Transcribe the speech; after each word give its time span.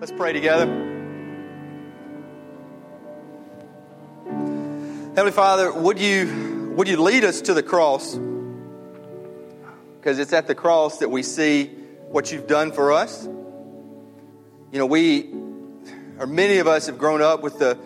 Let's 0.00 0.12
pray 0.12 0.32
together. 0.32 0.66
Heavenly 5.14 5.30
Father, 5.30 5.72
would 5.72 5.98
you, 5.98 6.72
would 6.76 6.88
you 6.88 7.00
lead 7.00 7.24
us 7.24 7.42
to 7.42 7.54
the 7.54 7.62
cross? 7.62 8.18
Because 9.96 10.18
it's 10.18 10.32
at 10.32 10.46
the 10.46 10.54
cross 10.54 10.98
that 10.98 11.10
we 11.10 11.22
see 11.22 11.66
what 12.08 12.32
you've 12.32 12.46
done 12.46 12.72
for 12.72 12.92
us. 12.92 13.24
You 13.24 14.78
know, 14.78 14.86
we, 14.86 15.30
or 16.18 16.26
many 16.26 16.58
of 16.58 16.66
us 16.66 16.86
have 16.86 16.98
grown 16.98 17.22
up 17.22 17.42
with 17.42 17.58
the, 17.58 17.78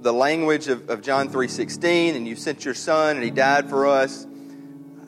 the 0.00 0.12
language 0.12 0.68
of, 0.68 0.88
of 0.88 1.02
John 1.02 1.28
3.16, 1.28 2.14
and 2.16 2.26
you 2.26 2.36
sent 2.36 2.64
your 2.64 2.74
son, 2.74 3.16
and 3.16 3.24
he 3.24 3.30
died 3.30 3.68
for 3.68 3.86
us. 3.86 4.24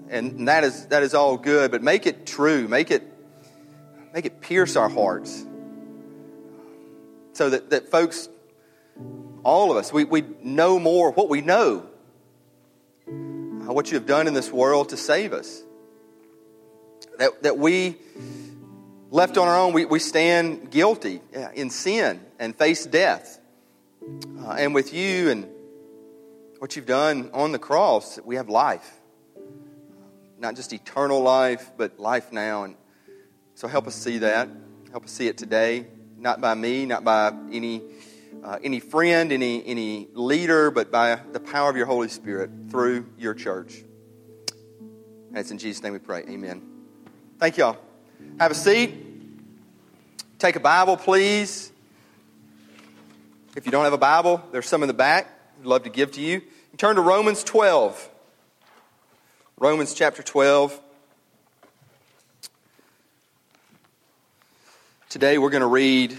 And 0.09 0.49
that 0.49 0.65
is, 0.65 0.87
that 0.87 1.03
is 1.03 1.15
all 1.15 1.37
good, 1.37 1.71
but 1.71 1.83
make 1.83 2.07
it 2.07 2.27
true. 2.27 2.69
Make 2.69 2.91
it, 2.91 3.16
make 4.17 4.25
it 4.25 4.41
pierce 4.41 4.77
our 4.77 4.89
hearts 4.89 5.45
so 7.35 7.51
that, 7.51 7.69
that 7.69 7.91
folks, 7.91 8.31
all 9.45 9.71
of 9.71 9.77
us, 9.77 9.93
we, 9.93 10.05
we 10.05 10.25
know 10.43 10.79
more 10.79 11.11
what 11.11 11.29
we 11.29 11.43
know, 11.43 11.87
uh, 13.07 13.11
what 13.11 13.91
you 13.91 13.99
have 13.99 14.07
done 14.07 14.27
in 14.27 14.33
this 14.33 14.51
world 14.51 14.89
to 14.89 14.97
save 14.97 15.35
us. 15.35 15.63
That, 17.19 17.43
that 17.43 17.59
we, 17.59 17.97
left 19.11 19.37
on 19.37 19.49
our 19.49 19.59
own, 19.59 19.75
we, 19.75 19.85
we 19.85 19.99
stand 19.99 20.71
guilty 20.71 21.21
uh, 21.37 21.49
in 21.55 21.69
sin 21.69 22.19
and 22.39 22.57
face 22.57 22.87
death. 22.87 23.39
Uh, 24.41 24.53
and 24.53 24.75
with 24.75 24.95
you 24.95 25.29
and 25.29 25.47
what 26.59 26.75
you've 26.75 26.87
done 26.87 27.29
on 27.35 27.53
the 27.53 27.59
cross, 27.59 28.19
we 28.25 28.37
have 28.37 28.49
life. 28.49 28.91
Not 30.39 30.57
just 30.57 30.73
eternal 30.73 31.21
life, 31.21 31.71
but 31.77 32.01
life 32.01 32.33
now. 32.33 32.65
And 32.65 32.77
so 33.57 33.67
help 33.67 33.89
us 33.89 33.97
see 33.97 34.19
that. 34.19 34.49
Help 34.93 35.05
us 35.05 35.11
see 35.11 35.27
it 35.27 35.37
today 35.37 35.87
not 36.19 36.41
by 36.41 36.55
me, 36.55 36.87
not 36.87 37.05
by 37.05 37.33
any, 37.53 37.83
uh, 38.45 38.59
any 38.63 38.81
friend, 38.81 39.33
any, 39.33 39.67
any 39.67 40.09
leader, 40.13 40.71
but 40.71 40.91
by 40.91 41.21
the 41.33 41.41
power 41.41 41.69
of 41.69 41.77
your 41.77 41.87
Holy 41.87 42.09
Spirit 42.09 42.51
through 42.71 43.07
your 43.19 43.35
church. 43.35 43.83
And 45.29 45.39
it's 45.39 45.51
in 45.51 45.59
Jesus' 45.59 45.83
name 45.83 45.93
we 45.93 45.99
pray. 45.99 46.25
Amen. 46.29 46.63
Thank 47.39 47.59
y'all. 47.59 47.77
Have 48.39 48.51
a 48.51 48.55
seat. 48.55 48.95
Take 50.39 50.57
a 50.57 50.61
Bible, 50.61 50.97
please. 50.97 51.73
If 53.57 53.67
you 53.67 53.73
don't 53.73 53.85
have 53.85 53.93
a 53.93 53.99
Bible, 53.99 54.43
there's 54.53 54.67
some 54.67 54.83
in 54.83 54.87
the 54.87 54.95
back. 54.95 55.29
I'd 55.61 55.67
love 55.67 55.83
to 55.85 55.91
give 55.91 56.13
to 56.13 56.21
you 56.21 56.43
turn 56.77 56.97
to 56.97 57.03
Romans 57.03 57.43
12. 57.43 58.11
Romans 59.59 59.95
chapter 59.95 60.23
12. 60.23 60.79
Today 65.17 65.39
we're 65.39 65.49
going 65.49 65.63
to 65.63 65.67
read 65.67 66.15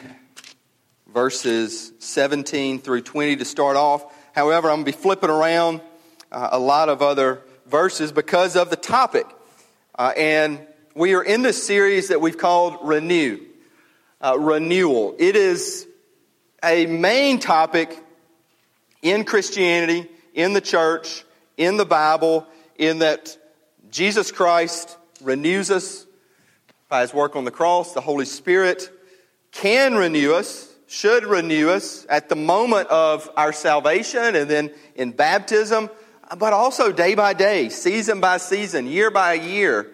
verses 1.14 1.94
17 2.00 2.80
through 2.80 3.02
20 3.02 3.36
to 3.36 3.46
start 3.46 3.78
off. 3.78 4.04
However, 4.34 4.72
I'm 4.72 4.78
going 4.78 4.86
to 4.86 4.92
be 4.92 5.04
flipping 5.04 5.30
around 5.30 5.82
uh, 6.32 6.50
a 6.54 6.58
lot 6.58 6.90
of 6.90 7.04
other 7.04 7.44
verses 7.68 8.12
because 8.12 8.56
of 8.56 8.72
the 8.72 8.76
topic. 8.76 9.28
Uh, 9.94 10.14
and 10.18 10.66
we 10.96 11.14
are 11.14 11.22
in 11.22 11.44
this 11.44 11.64
series 11.64 12.08
that 12.08 12.22
we've 12.22 12.40
called 12.40 12.80
Renew. 12.82 13.46
Uh, 14.20 14.36
renewal. 14.40 15.16
It 15.20 15.36
is 15.36 15.86
a 16.64 16.88
main 16.88 17.38
topic 17.38 18.04
in 19.04 19.26
Christianity, 19.26 20.10
in 20.34 20.54
the 20.54 20.62
church, 20.62 21.24
in 21.56 21.78
the 21.78 21.86
Bible, 21.86 22.48
in 22.80 22.98
that 22.98 23.38
Jesus 23.92 24.32
Christ 24.32 24.98
renews 25.22 25.70
us 25.70 26.08
by 26.90 27.02
his 27.02 27.14
work 27.14 27.36
on 27.36 27.44
the 27.44 27.52
cross, 27.52 27.94
the 27.94 28.02
Holy 28.02 28.26
Spirit 28.26 28.92
can 29.52 29.96
renew 29.96 30.34
us, 30.34 30.74
should 30.88 31.26
renew 31.26 31.70
us 31.70 32.06
at 32.10 32.30
the 32.30 32.36
moment 32.36 32.88
of 32.90 33.30
our 33.36 33.52
salvation 33.52 34.36
and 34.36 34.50
then 34.50 34.72
in 34.96 35.12
baptism, 35.12 35.90
but 36.38 36.54
also 36.54 36.92
day 36.92 37.16
by 37.16 37.34
day, 37.34 37.70
season 37.70 38.20
by 38.20 38.38
season, 38.38 38.88
year 38.88 39.12
by 39.12 39.34
year. 39.34 39.92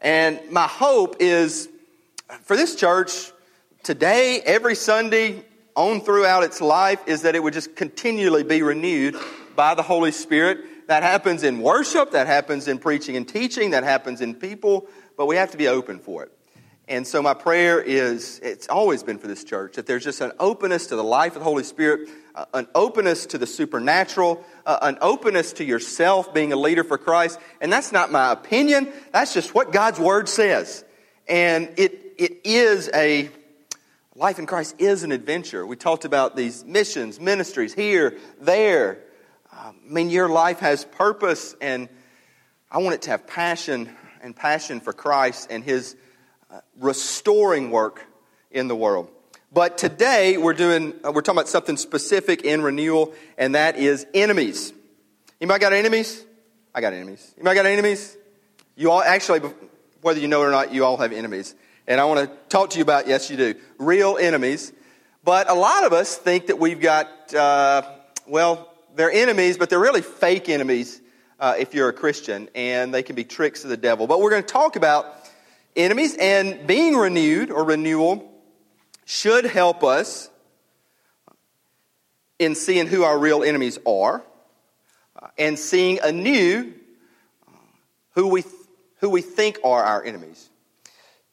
And 0.00 0.40
my 0.50 0.66
hope 0.66 1.16
is 1.20 1.68
for 2.42 2.56
this 2.56 2.74
church 2.74 3.32
today, 3.82 4.40
every 4.44 4.74
Sunday, 4.74 5.44
on 5.74 6.00
throughout 6.00 6.42
its 6.42 6.60
life, 6.60 7.00
is 7.06 7.22
that 7.22 7.34
it 7.34 7.42
would 7.42 7.54
just 7.54 7.76
continually 7.76 8.42
be 8.42 8.62
renewed 8.62 9.16
by 9.56 9.74
the 9.74 9.82
Holy 9.82 10.12
Spirit. 10.12 10.58
That 10.88 11.02
happens 11.02 11.42
in 11.42 11.60
worship, 11.60 12.12
that 12.12 12.26
happens 12.26 12.68
in 12.68 12.78
preaching 12.78 13.16
and 13.16 13.28
teaching, 13.28 13.70
that 13.70 13.84
happens 13.84 14.20
in 14.20 14.34
people, 14.34 14.88
but 15.16 15.26
we 15.26 15.36
have 15.36 15.50
to 15.50 15.56
be 15.56 15.68
open 15.68 15.98
for 15.98 16.22
it. 16.24 16.32
And 16.88 17.06
so 17.06 17.20
my 17.20 17.34
prayer 17.34 17.82
is, 17.82 18.40
it's 18.42 18.66
always 18.66 19.02
been 19.02 19.18
for 19.18 19.26
this 19.26 19.44
church, 19.44 19.76
that 19.76 19.84
there's 19.84 20.04
just 20.04 20.22
an 20.22 20.32
openness 20.40 20.86
to 20.86 20.96
the 20.96 21.04
life 21.04 21.34
of 21.34 21.40
the 21.40 21.44
Holy 21.44 21.62
Spirit, 21.62 22.08
uh, 22.34 22.46
an 22.54 22.66
openness 22.74 23.26
to 23.26 23.38
the 23.38 23.46
supernatural, 23.46 24.42
uh, 24.64 24.78
an 24.80 24.96
openness 25.02 25.52
to 25.54 25.64
yourself 25.64 26.32
being 26.32 26.50
a 26.50 26.56
leader 26.56 26.82
for 26.82 26.96
Christ. 26.96 27.38
And 27.60 27.70
that's 27.70 27.92
not 27.92 28.10
my 28.10 28.32
opinion. 28.32 28.90
That's 29.12 29.34
just 29.34 29.54
what 29.54 29.70
God's 29.70 30.00
Word 30.00 30.30
says. 30.30 30.82
And 31.28 31.70
it, 31.76 32.14
it 32.16 32.40
is 32.44 32.88
a, 32.94 33.28
life 34.14 34.38
in 34.38 34.46
Christ 34.46 34.76
is 34.78 35.02
an 35.02 35.12
adventure. 35.12 35.66
We 35.66 35.76
talked 35.76 36.06
about 36.06 36.36
these 36.36 36.64
missions, 36.64 37.20
ministries 37.20 37.74
here, 37.74 38.16
there. 38.40 39.00
I 39.52 39.72
mean, 39.86 40.08
your 40.08 40.30
life 40.30 40.60
has 40.60 40.86
purpose 40.86 41.54
and 41.60 41.90
I 42.70 42.78
want 42.78 42.94
it 42.94 43.02
to 43.02 43.10
have 43.10 43.26
passion 43.26 43.94
and 44.22 44.34
passion 44.34 44.80
for 44.80 44.94
Christ 44.94 45.48
and 45.50 45.62
His 45.62 45.94
restoring 46.78 47.70
work 47.70 48.04
in 48.50 48.68
the 48.68 48.76
world. 48.76 49.10
But 49.52 49.78
today 49.78 50.36
we're 50.36 50.54
doing 50.54 50.92
uh, 51.04 51.12
we're 51.12 51.22
talking 51.22 51.38
about 51.38 51.48
something 51.48 51.76
specific 51.76 52.42
in 52.42 52.62
renewal, 52.62 53.14
and 53.38 53.54
that 53.54 53.76
is 53.76 54.06
enemies. 54.12 54.72
Anybody 55.40 55.60
got 55.60 55.72
enemies? 55.72 56.24
I 56.74 56.80
got 56.80 56.92
enemies. 56.92 57.32
Anybody 57.36 57.56
got 57.56 57.66
enemies? 57.66 58.16
You 58.76 58.90
all 58.90 59.02
actually, 59.02 59.40
whether 60.02 60.20
you 60.20 60.28
know 60.28 60.42
it 60.42 60.48
or 60.48 60.50
not, 60.50 60.72
you 60.74 60.84
all 60.84 60.98
have 60.98 61.12
enemies. 61.12 61.54
And 61.86 62.00
I 62.00 62.04
want 62.04 62.28
to 62.28 62.36
talk 62.48 62.70
to 62.70 62.78
you 62.78 62.82
about 62.82 63.08
yes, 63.08 63.30
you 63.30 63.36
do 63.36 63.54
real 63.78 64.18
enemies. 64.18 64.72
But 65.24 65.50
a 65.50 65.54
lot 65.54 65.84
of 65.84 65.92
us 65.92 66.16
think 66.16 66.48
that 66.48 66.58
we've 66.58 66.80
got 66.80 67.34
uh, 67.34 67.82
well, 68.26 68.72
they're 68.94 69.10
enemies, 69.10 69.56
but 69.56 69.70
they're 69.70 69.78
really 69.78 70.02
fake 70.02 70.48
enemies 70.48 71.00
uh, 71.40 71.54
if 71.58 71.72
you're 71.72 71.88
a 71.88 71.92
Christian, 71.92 72.48
and 72.54 72.92
they 72.92 73.02
can 73.02 73.16
be 73.16 73.24
tricks 73.24 73.64
of 73.64 73.70
the 73.70 73.76
devil. 73.76 74.06
But 74.06 74.20
we're 74.20 74.30
going 74.30 74.42
to 74.42 74.48
talk 74.48 74.76
about 74.76 75.17
enemies, 75.78 76.16
and 76.18 76.66
being 76.66 76.94
renewed 76.94 77.50
or 77.50 77.64
renewal 77.64 78.30
should 79.06 79.46
help 79.46 79.82
us 79.82 80.28
in 82.38 82.54
seeing 82.54 82.86
who 82.86 83.04
our 83.04 83.18
real 83.18 83.42
enemies 83.42 83.78
are 83.86 84.22
uh, 85.20 85.28
and 85.38 85.58
seeing 85.58 85.98
anew 86.02 86.72
uh, 87.46 87.52
who 88.12 88.28
we, 88.28 88.44
who 88.98 89.08
we 89.08 89.22
think 89.22 89.58
are 89.64 89.82
our 89.82 90.04
enemies. 90.04 90.50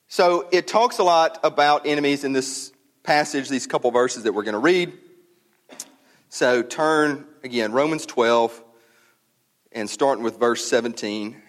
So 0.07 0.47
it 0.51 0.67
talks 0.67 0.99
a 0.99 1.03
lot 1.03 1.39
about 1.43 1.85
enemies 1.85 2.23
in 2.23 2.31
this 2.31 2.71
passage, 3.03 3.49
these 3.49 3.67
couple 3.67 3.91
verses 3.91 4.23
that 4.23 4.33
we're 4.33 4.43
going 4.43 4.53
to 4.53 4.59
read. 4.59 4.93
So 6.29 6.61
turn 6.61 7.25
again, 7.43 7.71
Romans 7.71 8.05
12, 8.05 8.63
and 9.71 9.89
starting 9.89 10.23
with 10.23 10.39
verse 10.39 10.65
17, 10.65 11.41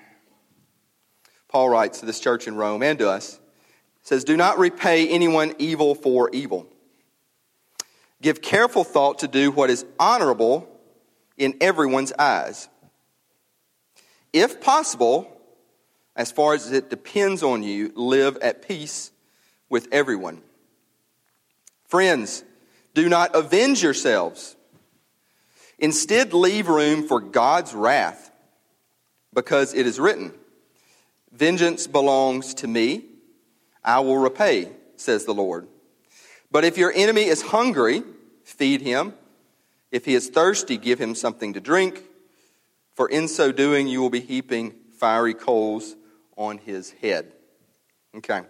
Paul 1.57 1.71
writes 1.71 2.01
to 2.01 2.07
this 2.07 2.21
church 2.21 2.47
in 2.47 2.55
Rome 2.55 2.83
and 2.83 2.99
to 2.99 3.09
us, 3.09 3.41
says, 4.03 4.25
Do 4.25 4.37
not 4.37 4.59
repay 4.59 5.09
anyone 5.09 5.55
evil 5.59 5.95
for 5.95 6.29
evil. 6.29 6.67
Give 8.21 8.43
careful 8.43 8.85
thought 8.85 9.21
to 9.21 9.27
do 9.27 9.51
what 9.51 9.71
is 9.71 9.87
honorable 9.99 10.69
in 11.39 11.57
everyone's 11.63 12.13
eyes. 12.19 12.69
If 14.35 14.61
possible, 14.61 15.35
as 16.15 16.31
far 16.31 16.53
as 16.53 16.71
it 16.71 16.91
depends 16.91 17.43
on 17.43 17.63
you, 17.63 17.91
live 17.95 18.37
at 18.43 18.69
peace 18.69 19.11
with 19.71 19.89
everyone. 19.91 20.43
Friends, 21.87 22.45
do 22.93 23.09
not 23.09 23.35
avenge 23.35 23.83
yourselves 23.83 24.57
Instead, 25.79 26.35
leave 26.35 26.69
room 26.69 27.09
for 27.09 27.19
God's 27.19 27.73
wrath, 27.73 28.31
because 29.33 29.73
it 29.73 29.87
is 29.87 29.99
written, 29.99 30.35
Vengeance 31.37 31.87
belongs 31.87 32.55
to 32.55 32.67
me, 32.67 33.05
I 33.85 34.01
will 34.01 34.17
repay, 34.17 34.71
says 34.97 35.27
the 35.27 35.35
Lord. 35.35 35.69
But 36.51 36.65
if 36.65 36.79
your 36.79 36.91
enemy 36.95 37.25
is 37.25 37.43
hungry, 37.43 38.03
feed 38.45 38.81
him. 38.81 39.13
If 39.91 40.07
he 40.07 40.15
is 40.15 40.31
thirsty, 40.31 40.79
give 40.79 40.99
him 40.99 41.15
something 41.15 41.53
to 41.53 41.61
drink, 41.61 42.03
for 42.95 43.07
in 43.07 43.29
so 43.29 43.53
doing 43.53 43.87
you 43.87 44.01
will 44.01 44.09
be 44.09 44.21
heaping 44.21 44.73
fiery 44.99 45.35
coals 45.35 45.95
on 46.39 46.57
his 46.57 46.91
head. 46.91 47.31
Okay. 48.17 48.41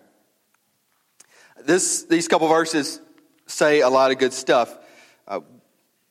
This, 1.65 2.05
these 2.05 2.29
couple 2.29 2.47
verses 2.47 3.01
say 3.47 3.81
a 3.81 3.89
lot 3.89 4.13
of 4.13 4.19
good 4.19 4.33
stuff. 4.33 4.79
Uh, 5.27 5.41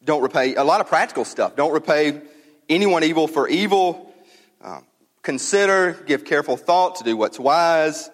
don't 0.04 0.22
repay 0.22 0.56
a 0.56 0.64
lot 0.66 0.82
of 0.82 0.88
practical 0.88 1.24
stuff. 1.24 1.56
Don't 1.56 1.72
repay 1.72 2.22
anyone 2.68 3.06
evil 3.06 3.30
for 3.30 3.48
evil. 3.48 4.14
Um, 4.62 4.86
consider, 5.26 5.94
give 6.06 6.24
careful 6.24 6.56
thought 6.56 6.98
to 6.98 7.04
do 7.04 7.18
what's 7.18 7.40
wise. 7.40 8.10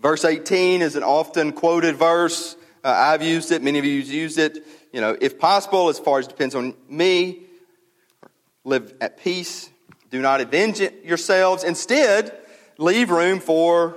Verse 0.00 0.24
18 0.24 0.80
is 0.80 0.96
an 0.96 1.02
often 1.04 1.52
quoted 1.52 1.94
verse. 1.94 2.56
Uh, 2.82 2.88
I've 2.88 3.22
used 3.22 3.52
it, 3.52 3.62
many 3.62 3.78
of 3.78 3.84
you 3.84 4.00
have 4.00 4.08
used 4.08 4.38
it. 4.38 4.66
You 4.92 5.02
know, 5.02 5.16
if 5.20 5.38
possible, 5.38 5.90
as 5.90 5.98
far 5.98 6.18
as 6.18 6.26
depends 6.26 6.54
on 6.54 6.74
me, 6.88 7.42
live 8.64 8.94
at 9.00 9.18
peace. 9.18 9.68
Do 10.10 10.22
not 10.22 10.40
avenge 10.40 10.80
yourselves. 11.04 11.64
Instead, 11.64 12.36
leave 12.78 13.10
room 13.10 13.40
for 13.40 13.96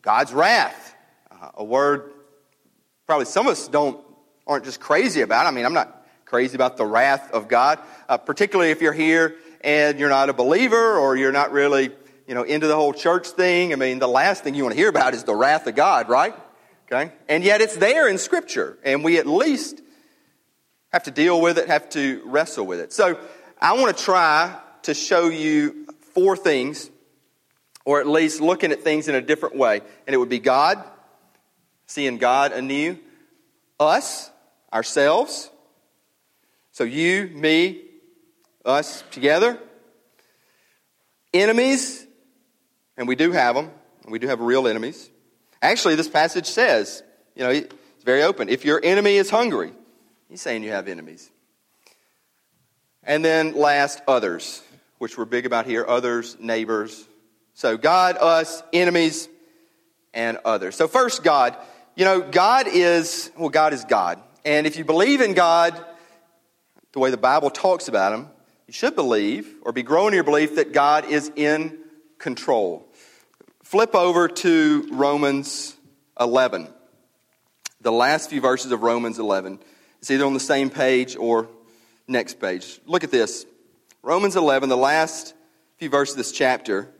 God's 0.00 0.32
wrath. 0.32 0.96
Uh, 1.30 1.50
a 1.56 1.64
word 1.64 2.12
probably 3.06 3.26
some 3.26 3.46
of 3.46 3.52
us 3.52 3.68
don't 3.68 4.02
aren't 4.46 4.64
just 4.64 4.80
crazy 4.80 5.20
about. 5.20 5.44
I 5.44 5.50
mean, 5.50 5.66
I'm 5.66 5.74
not 5.74 6.06
crazy 6.24 6.54
about 6.54 6.78
the 6.78 6.86
wrath 6.86 7.30
of 7.32 7.48
God, 7.48 7.78
uh, 8.08 8.16
particularly 8.16 8.70
if 8.70 8.80
you're 8.80 8.94
here 8.94 9.36
and 9.60 9.98
you're 9.98 10.08
not 10.08 10.28
a 10.28 10.32
believer 10.32 10.96
or 10.98 11.16
you're 11.16 11.32
not 11.32 11.52
really, 11.52 11.90
you 12.26 12.34
know, 12.34 12.42
into 12.42 12.66
the 12.66 12.76
whole 12.76 12.92
church 12.92 13.28
thing. 13.28 13.72
I 13.72 13.76
mean, 13.76 13.98
the 13.98 14.08
last 14.08 14.44
thing 14.44 14.54
you 14.54 14.62
want 14.62 14.74
to 14.74 14.78
hear 14.78 14.88
about 14.88 15.14
is 15.14 15.24
the 15.24 15.34
wrath 15.34 15.66
of 15.66 15.74
God, 15.74 16.08
right? 16.08 16.34
Okay? 16.90 17.12
And 17.28 17.44
yet 17.44 17.60
it's 17.60 17.76
there 17.76 18.08
in 18.08 18.18
Scripture, 18.18 18.78
and 18.82 19.04
we 19.04 19.18
at 19.18 19.26
least 19.26 19.82
have 20.92 21.02
to 21.04 21.10
deal 21.10 21.40
with 21.40 21.58
it, 21.58 21.68
have 21.68 21.90
to 21.90 22.22
wrestle 22.24 22.66
with 22.66 22.80
it. 22.80 22.92
So 22.92 23.18
I 23.60 23.74
want 23.74 23.96
to 23.96 24.04
try 24.04 24.58
to 24.82 24.94
show 24.94 25.28
you 25.28 25.86
four 26.14 26.36
things, 26.36 26.90
or 27.84 28.00
at 28.00 28.06
least 28.06 28.40
looking 28.40 28.72
at 28.72 28.82
things 28.82 29.08
in 29.08 29.14
a 29.14 29.20
different 29.20 29.56
way. 29.56 29.80
And 30.06 30.14
it 30.14 30.16
would 30.16 30.28
be 30.28 30.38
God, 30.38 30.82
seeing 31.86 32.16
God 32.18 32.52
anew, 32.52 32.98
us, 33.78 34.30
ourselves. 34.72 35.50
So 36.72 36.84
you, 36.84 37.28
me, 37.34 37.82
us 38.68 39.02
together. 39.10 39.58
Enemies, 41.32 42.06
and 42.96 43.08
we 43.08 43.16
do 43.16 43.32
have 43.32 43.54
them, 43.54 43.70
we 44.06 44.18
do 44.18 44.28
have 44.28 44.40
real 44.40 44.68
enemies. 44.68 45.10
Actually, 45.60 45.96
this 45.96 46.08
passage 46.08 46.46
says, 46.46 47.02
you 47.34 47.42
know, 47.42 47.50
it's 47.50 48.04
very 48.04 48.22
open. 48.22 48.48
If 48.48 48.64
your 48.64 48.80
enemy 48.82 49.16
is 49.16 49.28
hungry, 49.28 49.72
he's 50.28 50.40
saying 50.40 50.62
you 50.62 50.70
have 50.70 50.88
enemies. 50.88 51.30
And 53.02 53.24
then 53.24 53.54
last, 53.54 54.00
others, 54.06 54.62
which 54.98 55.18
we're 55.18 55.24
big 55.24 55.46
about 55.46 55.66
here 55.66 55.84
others, 55.86 56.36
neighbors. 56.38 57.06
So 57.54 57.76
God, 57.76 58.16
us, 58.18 58.62
enemies, 58.72 59.28
and 60.14 60.38
others. 60.44 60.76
So, 60.76 60.88
first, 60.88 61.22
God. 61.22 61.56
You 61.96 62.04
know, 62.04 62.20
God 62.20 62.68
is, 62.68 63.30
well, 63.36 63.48
God 63.48 63.72
is 63.72 63.84
God. 63.84 64.20
And 64.44 64.66
if 64.66 64.76
you 64.76 64.84
believe 64.84 65.20
in 65.20 65.34
God, 65.34 65.84
the 66.92 67.00
way 67.00 67.10
the 67.10 67.16
Bible 67.16 67.50
talks 67.50 67.88
about 67.88 68.12
Him, 68.12 68.28
you 68.68 68.74
should 68.74 68.94
believe 68.94 69.56
or 69.62 69.72
be 69.72 69.82
growing 69.82 70.08
in 70.08 70.16
your 70.16 70.24
belief 70.24 70.56
that 70.56 70.74
God 70.74 71.06
is 71.06 71.32
in 71.34 71.78
control. 72.18 72.86
Flip 73.64 73.94
over 73.94 74.28
to 74.28 74.86
Romans 74.92 75.74
11. 76.20 76.68
The 77.80 77.90
last 77.90 78.28
few 78.28 78.42
verses 78.42 78.70
of 78.70 78.82
Romans 78.82 79.18
11. 79.18 79.58
It's 80.00 80.10
either 80.10 80.26
on 80.26 80.34
the 80.34 80.40
same 80.40 80.68
page 80.68 81.16
or 81.16 81.48
next 82.06 82.40
page. 82.40 82.78
Look 82.84 83.04
at 83.04 83.10
this. 83.10 83.46
Romans 84.02 84.36
11, 84.36 84.68
the 84.68 84.76
last 84.76 85.32
few 85.78 85.88
verses 85.88 86.14
of 86.14 86.18
this 86.18 86.32
chapter, 86.32 86.92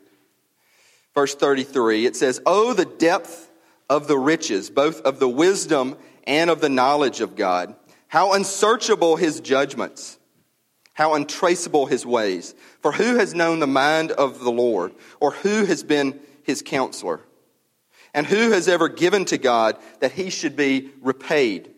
verse 1.14 1.34
33, 1.34 2.06
it 2.06 2.16
says, 2.16 2.40
Oh, 2.46 2.72
the 2.72 2.86
depth 2.86 3.50
of 3.90 4.08
the 4.08 4.18
riches, 4.18 4.70
both 4.70 5.02
of 5.02 5.18
the 5.18 5.28
wisdom 5.28 5.96
and 6.24 6.48
of 6.48 6.62
the 6.62 6.70
knowledge 6.70 7.20
of 7.20 7.36
God. 7.36 7.74
How 8.08 8.32
unsearchable 8.32 9.16
his 9.16 9.40
judgments, 9.40 10.17
how 10.98 11.14
untraceable 11.14 11.86
his 11.86 12.04
ways. 12.04 12.56
For 12.80 12.90
who 12.90 13.18
has 13.18 13.32
known 13.32 13.60
the 13.60 13.68
mind 13.68 14.10
of 14.10 14.40
the 14.40 14.50
Lord, 14.50 14.92
or 15.20 15.30
who 15.30 15.64
has 15.64 15.84
been 15.84 16.18
his 16.42 16.60
counselor? 16.60 17.20
And 18.12 18.26
who 18.26 18.50
has 18.50 18.66
ever 18.66 18.88
given 18.88 19.24
to 19.26 19.38
God 19.38 19.78
that 20.00 20.10
he 20.10 20.28
should 20.28 20.56
be 20.56 20.90
repaid? 21.00 21.70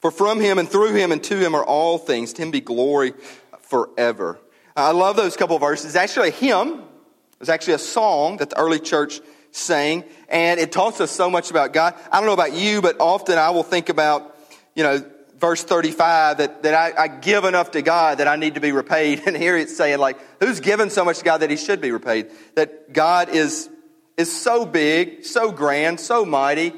For 0.00 0.10
from 0.10 0.38
him 0.38 0.58
and 0.58 0.68
through 0.68 0.92
him 0.92 1.12
and 1.12 1.24
to 1.24 1.38
him 1.38 1.54
are 1.54 1.64
all 1.64 1.96
things. 1.96 2.34
To 2.34 2.42
him 2.42 2.50
be 2.50 2.60
glory 2.60 3.14
forever. 3.62 4.38
I 4.76 4.90
love 4.90 5.16
those 5.16 5.34
couple 5.34 5.58
verses. 5.58 5.86
It's 5.86 5.96
actually 5.96 6.28
a 6.28 6.32
hymn. 6.32 6.72
It 6.72 7.40
was 7.40 7.48
actually 7.48 7.74
a 7.74 7.78
song 7.78 8.36
that 8.36 8.50
the 8.50 8.58
early 8.58 8.80
church 8.80 9.22
sang, 9.50 10.04
and 10.28 10.60
it 10.60 10.72
talks 10.72 11.00
us 11.00 11.10
so 11.10 11.30
much 11.30 11.50
about 11.50 11.72
God. 11.72 11.94
I 12.10 12.18
don't 12.18 12.26
know 12.26 12.34
about 12.34 12.52
you, 12.52 12.82
but 12.82 13.00
often 13.00 13.38
I 13.38 13.48
will 13.48 13.62
think 13.62 13.88
about, 13.88 14.36
you 14.74 14.82
know, 14.82 15.02
verse 15.42 15.64
35 15.64 16.38
that, 16.38 16.62
that 16.62 16.72
I, 16.72 17.02
I 17.02 17.08
give 17.08 17.42
enough 17.42 17.72
to 17.72 17.82
God 17.82 18.18
that 18.18 18.28
I 18.28 18.36
need 18.36 18.54
to 18.54 18.60
be 18.60 18.70
repaid. 18.70 19.22
And 19.26 19.36
here 19.36 19.56
it's 19.56 19.76
saying, 19.76 19.98
like, 19.98 20.16
who's 20.38 20.60
given 20.60 20.88
so 20.88 21.04
much 21.04 21.18
to 21.18 21.24
God 21.24 21.38
that 21.38 21.50
he 21.50 21.56
should 21.56 21.80
be 21.80 21.90
repaid? 21.90 22.30
That 22.54 22.92
God 22.92 23.28
is, 23.28 23.68
is 24.16 24.32
so 24.32 24.64
big, 24.64 25.24
so 25.24 25.50
grand, 25.50 25.98
so 25.98 26.24
mighty. 26.24 26.72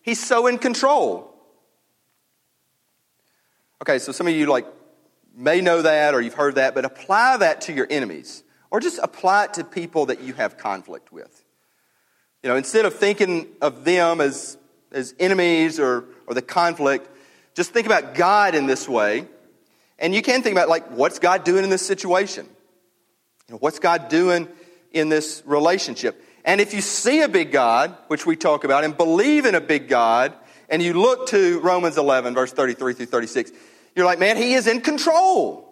He's 0.00 0.24
so 0.24 0.46
in 0.46 0.58
control. 0.58 1.34
Okay, 3.82 3.98
so 3.98 4.12
some 4.12 4.28
of 4.28 4.34
you, 4.34 4.46
like, 4.46 4.66
may 5.34 5.60
know 5.60 5.82
that 5.82 6.14
or 6.14 6.20
you've 6.20 6.34
heard 6.34 6.54
that, 6.54 6.76
but 6.76 6.84
apply 6.84 7.38
that 7.38 7.62
to 7.62 7.72
your 7.72 7.88
enemies. 7.90 8.44
Or 8.70 8.78
just 8.78 9.00
apply 9.02 9.46
it 9.46 9.54
to 9.54 9.64
people 9.64 10.06
that 10.06 10.20
you 10.20 10.34
have 10.34 10.56
conflict 10.56 11.12
with. 11.12 11.44
You 12.44 12.48
know, 12.48 12.56
instead 12.56 12.84
of 12.84 12.94
thinking 12.94 13.48
of 13.60 13.84
them 13.84 14.20
as, 14.20 14.56
as 14.92 15.16
enemies 15.18 15.80
or, 15.80 16.04
or 16.28 16.34
the 16.34 16.42
conflict, 16.42 17.08
just 17.54 17.72
think 17.72 17.86
about 17.86 18.14
God 18.14 18.54
in 18.54 18.66
this 18.66 18.88
way. 18.88 19.26
And 19.98 20.14
you 20.14 20.22
can 20.22 20.42
think 20.42 20.54
about, 20.54 20.68
like, 20.68 20.90
what's 20.90 21.18
God 21.18 21.44
doing 21.44 21.64
in 21.64 21.70
this 21.70 21.86
situation? 21.86 22.46
You 23.48 23.54
know, 23.54 23.58
what's 23.58 23.78
God 23.78 24.08
doing 24.08 24.48
in 24.92 25.08
this 25.08 25.42
relationship? 25.46 26.20
And 26.44 26.60
if 26.60 26.74
you 26.74 26.80
see 26.80 27.22
a 27.22 27.28
big 27.28 27.52
God, 27.52 27.96
which 28.08 28.26
we 28.26 28.36
talk 28.36 28.64
about, 28.64 28.84
and 28.84 28.96
believe 28.96 29.46
in 29.46 29.54
a 29.54 29.60
big 29.60 29.88
God, 29.88 30.34
and 30.68 30.82
you 30.82 30.94
look 30.94 31.28
to 31.28 31.60
Romans 31.60 31.96
11, 31.96 32.34
verse 32.34 32.52
33 32.52 32.94
through 32.94 33.06
36, 33.06 33.52
you're 33.94 34.04
like, 34.04 34.18
man, 34.18 34.36
he 34.36 34.54
is 34.54 34.66
in 34.66 34.80
control. 34.80 35.70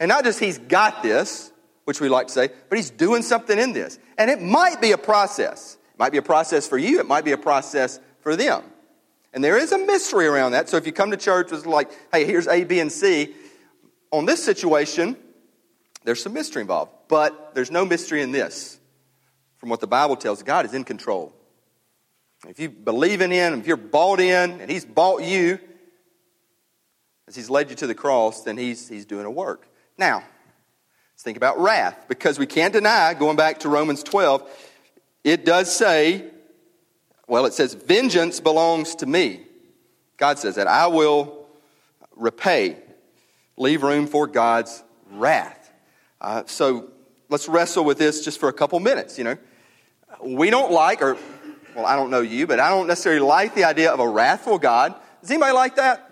And 0.00 0.08
not 0.08 0.24
just 0.24 0.40
he's 0.40 0.58
got 0.58 1.02
this, 1.02 1.52
which 1.84 2.00
we 2.00 2.08
like 2.08 2.26
to 2.26 2.32
say, 2.32 2.48
but 2.68 2.76
he's 2.76 2.90
doing 2.90 3.22
something 3.22 3.58
in 3.58 3.72
this. 3.72 3.98
And 4.18 4.30
it 4.30 4.42
might 4.42 4.80
be 4.80 4.92
a 4.92 4.98
process. 4.98 5.78
It 5.94 5.98
might 5.98 6.12
be 6.12 6.18
a 6.18 6.22
process 6.22 6.66
for 6.66 6.76
you, 6.76 6.98
it 6.98 7.06
might 7.06 7.24
be 7.24 7.32
a 7.32 7.38
process 7.38 8.00
for 8.20 8.34
them. 8.34 8.64
And 9.34 9.42
there 9.42 9.58
is 9.58 9.72
a 9.72 9.78
mystery 9.78 10.26
around 10.26 10.52
that. 10.52 10.68
So 10.68 10.76
if 10.76 10.86
you 10.86 10.92
come 10.92 11.10
to 11.10 11.16
church 11.16 11.50
with 11.50 11.66
like, 11.66 11.90
hey, 12.12 12.24
here's 12.24 12.46
A, 12.46 12.62
B, 12.62 12.78
and 12.78 12.90
C, 12.90 13.34
on 14.12 14.26
this 14.26 14.42
situation, 14.42 15.16
there's 16.04 16.22
some 16.22 16.32
mystery 16.32 16.62
involved. 16.62 16.92
But 17.08 17.52
there's 17.54 17.70
no 17.70 17.84
mystery 17.84 18.22
in 18.22 18.30
this. 18.30 18.78
From 19.56 19.70
what 19.70 19.80
the 19.80 19.88
Bible 19.88 20.14
tells, 20.14 20.42
God 20.44 20.66
is 20.66 20.72
in 20.72 20.84
control. 20.84 21.34
If 22.46 22.60
you 22.60 22.68
believe 22.68 23.20
in 23.20 23.32
Him, 23.32 23.58
if 23.58 23.66
you're 23.66 23.76
bought 23.76 24.20
in, 24.20 24.60
and 24.60 24.70
He's 24.70 24.84
bought 24.84 25.24
you, 25.24 25.58
as 27.26 27.34
He's 27.34 27.50
led 27.50 27.70
you 27.70 27.76
to 27.76 27.88
the 27.88 27.94
cross, 27.94 28.44
then 28.44 28.56
He's, 28.56 28.88
he's 28.88 29.04
doing 29.04 29.26
a 29.26 29.30
work. 29.30 29.66
Now, 29.98 30.22
let's 31.12 31.22
think 31.22 31.36
about 31.36 31.58
wrath, 31.58 32.04
because 32.06 32.38
we 32.38 32.46
can't 32.46 32.72
deny, 32.72 33.14
going 33.14 33.36
back 33.36 33.60
to 33.60 33.68
Romans 33.68 34.02
12, 34.02 34.48
it 35.24 35.44
does 35.44 35.74
say, 35.74 36.30
well, 37.26 37.46
it 37.46 37.54
says, 37.54 37.74
vengeance 37.74 38.40
belongs 38.40 38.94
to 38.96 39.06
me. 39.06 39.40
God 40.16 40.38
says 40.38 40.56
that. 40.56 40.66
I 40.66 40.86
will 40.86 41.46
repay. 42.16 42.76
Leave 43.56 43.82
room 43.82 44.06
for 44.06 44.26
God's 44.26 44.82
wrath. 45.10 45.72
Uh, 46.20 46.42
so 46.46 46.90
let's 47.28 47.48
wrestle 47.48 47.84
with 47.84 47.98
this 47.98 48.24
just 48.24 48.38
for 48.38 48.48
a 48.48 48.52
couple 48.52 48.78
minutes, 48.80 49.18
you 49.18 49.24
know. 49.24 49.36
We 50.22 50.50
don't 50.50 50.72
like, 50.72 51.02
or, 51.02 51.16
well, 51.74 51.86
I 51.86 51.96
don't 51.96 52.10
know 52.10 52.20
you, 52.20 52.46
but 52.46 52.60
I 52.60 52.70
don't 52.70 52.86
necessarily 52.86 53.20
like 53.20 53.54
the 53.54 53.64
idea 53.64 53.92
of 53.92 54.00
a 54.00 54.08
wrathful 54.08 54.58
God. 54.58 54.94
Does 55.20 55.30
anybody 55.30 55.52
like 55.52 55.76
that? 55.76 56.10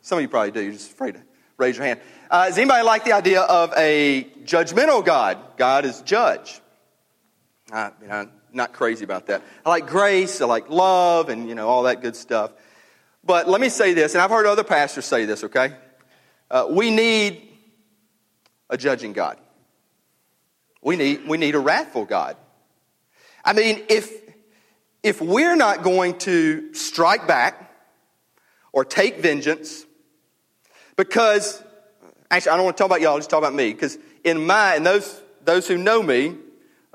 Some 0.00 0.18
of 0.18 0.22
you 0.22 0.28
probably 0.28 0.50
do. 0.50 0.62
You're 0.62 0.72
just 0.72 0.92
afraid 0.92 1.14
to 1.14 1.22
raise 1.56 1.76
your 1.76 1.86
hand. 1.86 2.00
Uh, 2.30 2.48
does 2.48 2.58
anybody 2.58 2.82
like 2.82 3.04
the 3.04 3.12
idea 3.12 3.42
of 3.42 3.72
a 3.76 4.24
judgmental 4.44 5.04
God? 5.04 5.38
God 5.56 5.84
is 5.84 6.00
judge. 6.02 6.60
Uh, 7.70 7.90
you 8.00 8.08
know, 8.08 8.28
not 8.52 8.72
crazy 8.72 9.04
about 9.04 9.26
that. 9.26 9.42
I 9.64 9.70
like 9.70 9.86
grace. 9.86 10.40
I 10.40 10.46
like 10.46 10.68
love, 10.70 11.28
and 11.28 11.48
you 11.48 11.54
know 11.54 11.68
all 11.68 11.84
that 11.84 12.02
good 12.02 12.16
stuff. 12.16 12.52
But 13.24 13.48
let 13.48 13.60
me 13.60 13.68
say 13.68 13.94
this, 13.94 14.14
and 14.14 14.22
I've 14.22 14.30
heard 14.30 14.46
other 14.46 14.64
pastors 14.64 15.04
say 15.04 15.24
this. 15.24 15.44
Okay, 15.44 15.74
uh, 16.50 16.66
we 16.70 16.90
need 16.90 17.48
a 18.70 18.76
judging 18.76 19.12
God. 19.12 19.38
We 20.82 20.96
need 20.96 21.26
we 21.26 21.38
need 21.38 21.54
a 21.54 21.60
wrathful 21.60 22.04
God. 22.04 22.36
I 23.44 23.52
mean, 23.52 23.84
if 23.88 24.10
if 25.02 25.20
we're 25.20 25.56
not 25.56 25.82
going 25.82 26.18
to 26.18 26.72
strike 26.74 27.26
back 27.26 27.70
or 28.72 28.84
take 28.84 29.18
vengeance 29.18 29.84
because, 30.96 31.62
actually, 32.30 32.52
I 32.52 32.56
don't 32.56 32.64
want 32.64 32.76
to 32.76 32.80
talk 32.80 32.88
about 32.88 33.00
y'all, 33.00 33.18
just 33.18 33.30
talk 33.30 33.38
about 33.38 33.54
me. 33.54 33.72
Because 33.72 33.98
in 34.24 34.46
my, 34.46 34.76
and 34.76 34.86
those, 34.86 35.20
those 35.44 35.66
who 35.66 35.76
know 35.76 36.02
me 36.02 36.36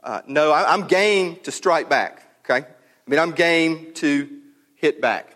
uh, 0.07 0.21
know 0.25 0.51
I, 0.51 0.73
I'm 0.73 0.87
game 0.87 1.37
to 1.43 1.51
strike 1.51 1.89
back, 1.89 2.23
okay? 2.45 2.65
I 2.65 3.09
mean, 3.09 3.19
I'm 3.19 3.31
game 3.31 3.93
to 3.95 4.29
hit 4.75 5.01
back. 5.01 5.35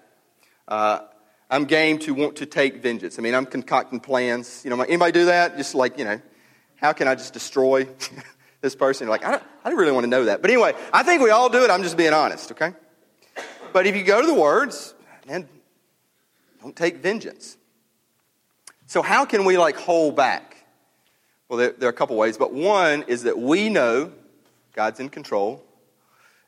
Uh, 0.67 1.01
I'm 1.49 1.65
game 1.65 1.99
to 1.99 2.13
want 2.13 2.37
to 2.37 2.45
take 2.45 2.81
vengeance. 2.81 3.19
I 3.19 3.21
mean, 3.21 3.35
I'm 3.35 3.45
concocting 3.45 3.99
plans. 3.99 4.61
You 4.63 4.69
know, 4.69 4.81
anybody 4.81 5.11
do 5.11 5.25
that? 5.25 5.57
Just 5.57 5.75
like, 5.75 5.97
you 5.97 6.05
know, 6.05 6.21
how 6.77 6.93
can 6.93 7.09
I 7.09 7.15
just 7.15 7.33
destroy 7.33 7.85
this 8.61 8.75
person. 8.75 9.07
You're 9.07 9.11
like, 9.11 9.25
I 9.25 9.31
don't, 9.31 9.43
I 9.65 9.69
don't 9.69 9.77
really 9.77 9.91
want 9.91 10.05
to 10.05 10.09
know 10.09 10.25
that. 10.25 10.41
But 10.41 10.49
anyway, 10.51 10.73
I 10.93 11.03
think 11.03 11.21
we 11.21 11.31
all 11.31 11.49
do 11.49 11.63
it. 11.65 11.69
I'm 11.69 11.83
just 11.83 11.97
being 11.97 12.13
honest, 12.13 12.51
okay? 12.51 12.73
But 13.73 13.87
if 13.87 13.95
you 13.95 14.03
go 14.03 14.21
to 14.21 14.27
the 14.27 14.33
words, 14.33 14.93
and 15.27 15.47
don't 16.61 16.75
take 16.75 16.97
vengeance. 16.97 17.57
So, 18.85 19.01
how 19.01 19.25
can 19.25 19.43
we 19.45 19.57
like 19.57 19.75
hold 19.75 20.15
back? 20.15 20.63
Well, 21.49 21.57
there, 21.57 21.71
there 21.71 21.89
are 21.89 21.91
a 21.91 21.95
couple 21.95 22.15
ways, 22.15 22.37
but 22.37 22.53
one 22.53 23.03
is 23.03 23.23
that 23.23 23.37
we 23.37 23.67
know 23.69 24.11
God's 24.73 24.99
in 24.99 25.09
control, 25.09 25.65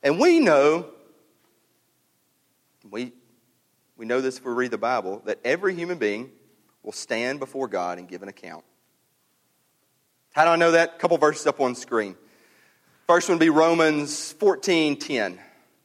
and 0.01 0.19
we 0.19 0.39
know 0.39 0.87
we 2.89 3.13
we 3.97 4.05
know 4.05 4.21
this 4.21 4.37
if 4.37 4.45
we 4.45 4.53
read 4.53 4.71
the 4.71 4.77
Bible 4.77 5.21
that 5.25 5.39
every 5.45 5.75
human 5.75 5.97
being 5.97 6.31
will 6.81 6.91
stand 6.91 7.39
before 7.39 7.67
God 7.67 7.97
and 7.99 8.07
give 8.07 8.23
an 8.23 8.29
account. 8.29 8.63
How 10.33 10.45
do 10.45 10.51
I 10.51 10.55
know 10.55 10.71
that? 10.71 10.95
A 10.95 10.97
couple 10.97 11.17
verses 11.17 11.45
up 11.47 11.59
on 11.59 11.75
screen. 11.75 12.15
First 13.07 13.29
one 13.29 13.37
would 13.37 13.45
be 13.45 13.49
Romans 13.49 14.31
14 14.33 14.97
10. 14.97 15.39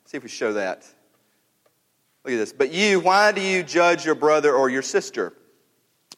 See 0.07 0.16
if 0.16 0.23
we 0.23 0.28
show 0.28 0.54
that. 0.54 0.87
Look 2.25 2.35
at 2.35 2.38
this. 2.38 2.52
But 2.52 2.73
you, 2.73 3.00
why 3.00 3.33
do 3.33 3.40
you 3.40 3.62
judge 3.62 4.04
your 4.04 4.14
brother 4.14 4.54
or 4.54 4.71
your 4.71 4.83
sister? 4.83 5.33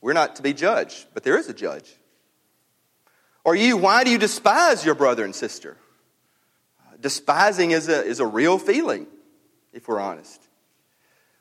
We're 0.01 0.13
not 0.13 0.37
to 0.37 0.43
be 0.43 0.53
judged, 0.53 1.07
but 1.13 1.25
there 1.25 1.37
is 1.37 1.49
a 1.49 1.55
judge. 1.55 1.95
Or 3.45 3.55
you, 3.55 3.77
why 3.77 4.05
do 4.05 4.11
you 4.11 4.19
despise 4.19 4.85
your 4.85 4.95
brother 4.95 5.25
and 5.25 5.35
sister? 5.35 5.77
Despising 7.01 7.71
is 7.71 7.89
a, 7.89 8.05
is 8.05 8.21
a 8.21 8.27
real 8.27 8.59
feeling, 8.59 9.07
if 9.73 9.89
we're 9.89 10.01
honest. 10.01 10.41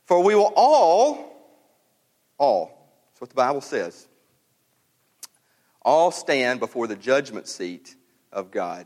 For 0.05 0.23
we 0.23 0.35
will 0.35 0.53
all, 0.55 1.35
all, 2.37 2.91
that's 3.11 3.21
what 3.21 3.29
the 3.29 3.35
Bible 3.35 3.61
says, 3.61 4.07
all 5.81 6.11
stand 6.11 6.59
before 6.59 6.87
the 6.87 6.95
judgment 6.95 7.47
seat 7.47 7.95
of 8.31 8.51
God. 8.51 8.85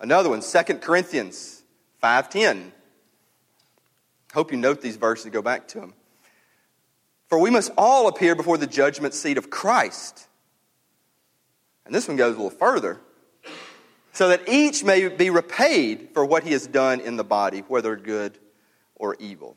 Another 0.00 0.30
one, 0.30 0.40
2 0.40 0.74
Corinthians 0.78 1.62
5.10. 2.02 2.72
Hope 4.32 4.52
you 4.52 4.56
note 4.56 4.80
these 4.80 4.96
verses 4.96 5.26
and 5.26 5.34
go 5.34 5.42
back 5.42 5.68
to 5.68 5.80
them. 5.80 5.94
For 7.28 7.38
we 7.38 7.50
must 7.50 7.70
all 7.76 8.08
appear 8.08 8.34
before 8.34 8.58
the 8.58 8.66
judgment 8.66 9.14
seat 9.14 9.38
of 9.38 9.50
Christ. 9.50 10.26
And 11.84 11.94
this 11.94 12.08
one 12.08 12.16
goes 12.16 12.34
a 12.34 12.36
little 12.36 12.50
further. 12.50 13.00
So 14.12 14.28
that 14.28 14.48
each 14.48 14.82
may 14.82 15.08
be 15.08 15.30
repaid 15.30 16.10
for 16.14 16.24
what 16.24 16.42
he 16.42 16.52
has 16.52 16.66
done 16.66 17.00
in 17.00 17.16
the 17.16 17.24
body, 17.24 17.60
whether 17.68 17.94
good 17.96 18.36
or 18.96 19.16
evil. 19.20 19.56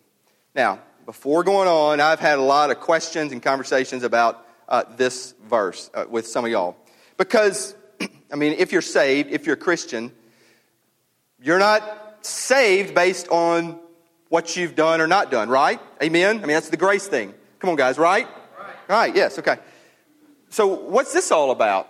Now, 0.55 0.79
before 1.05 1.43
going 1.43 1.67
on, 1.67 1.99
I've 1.99 2.19
had 2.19 2.37
a 2.37 2.43
lot 2.43 2.71
of 2.71 2.79
questions 2.79 3.31
and 3.31 3.41
conversations 3.41 4.03
about 4.03 4.45
uh, 4.69 4.83
this 4.95 5.33
verse 5.47 5.89
uh, 5.93 6.05
with 6.09 6.27
some 6.27 6.45
of 6.45 6.51
y'all. 6.51 6.77
Because, 7.17 7.75
I 8.31 8.35
mean, 8.35 8.53
if 8.53 8.71
you're 8.71 8.81
saved, 8.81 9.31
if 9.31 9.45
you're 9.45 9.55
a 9.55 9.59
Christian, 9.59 10.11
you're 11.41 11.59
not 11.59 12.19
saved 12.21 12.95
based 12.95 13.27
on 13.29 13.79
what 14.29 14.55
you've 14.55 14.75
done 14.75 15.01
or 15.01 15.07
not 15.07 15.29
done, 15.29 15.49
right? 15.49 15.79
Amen? 16.01 16.37
I 16.37 16.39
mean, 16.39 16.55
that's 16.55 16.69
the 16.69 16.77
grace 16.77 17.07
thing. 17.07 17.33
Come 17.59 17.69
on, 17.69 17.75
guys, 17.75 17.97
right? 17.97 18.27
Right, 18.27 18.89
right 18.89 19.15
yes, 19.15 19.37
okay. 19.39 19.57
So, 20.49 20.67
what's 20.67 21.13
this 21.13 21.31
all 21.31 21.51
about? 21.51 21.89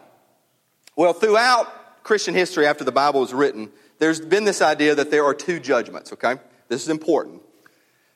Well, 0.95 1.13
throughout 1.13 1.71
Christian 2.03 2.33
history, 2.33 2.65
after 2.67 2.83
the 2.83 2.91
Bible 2.91 3.21
was 3.21 3.33
written, 3.33 3.71
there's 3.99 4.19
been 4.19 4.43
this 4.43 4.61
idea 4.61 4.95
that 4.95 5.09
there 5.09 5.23
are 5.25 5.33
two 5.33 5.59
judgments, 5.59 6.13
okay? 6.13 6.35
This 6.67 6.83
is 6.83 6.89
important. 6.89 7.41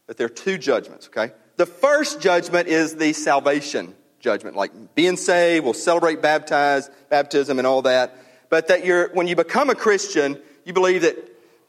That 0.07 0.17
there 0.17 0.25
are 0.25 0.29
two 0.29 0.57
judgments, 0.57 1.07
okay? 1.07 1.33
The 1.55 1.65
first 1.65 2.21
judgment 2.21 2.67
is 2.67 2.95
the 2.95 3.13
salvation 3.13 3.95
judgment, 4.19 4.55
like 4.55 4.95
being 4.95 5.17
saved, 5.17 5.63
we'll 5.63 5.73
celebrate 5.73 6.21
baptize, 6.21 6.89
baptism 7.09 7.59
and 7.59 7.67
all 7.67 7.83
that. 7.83 8.15
But 8.49 8.67
that 8.67 8.85
you're, 8.85 9.09
when 9.13 9.27
you 9.27 9.35
become 9.35 9.69
a 9.69 9.75
Christian, 9.75 10.39
you 10.65 10.73
believe 10.73 11.03
that 11.03 11.17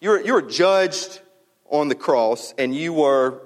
you're, 0.01 0.21
you're 0.21 0.43
judged 0.43 1.21
on 1.71 1.89
the 1.89 1.95
cross 1.95 2.55
and 2.59 2.75
you 2.75 2.93
were 2.93 3.41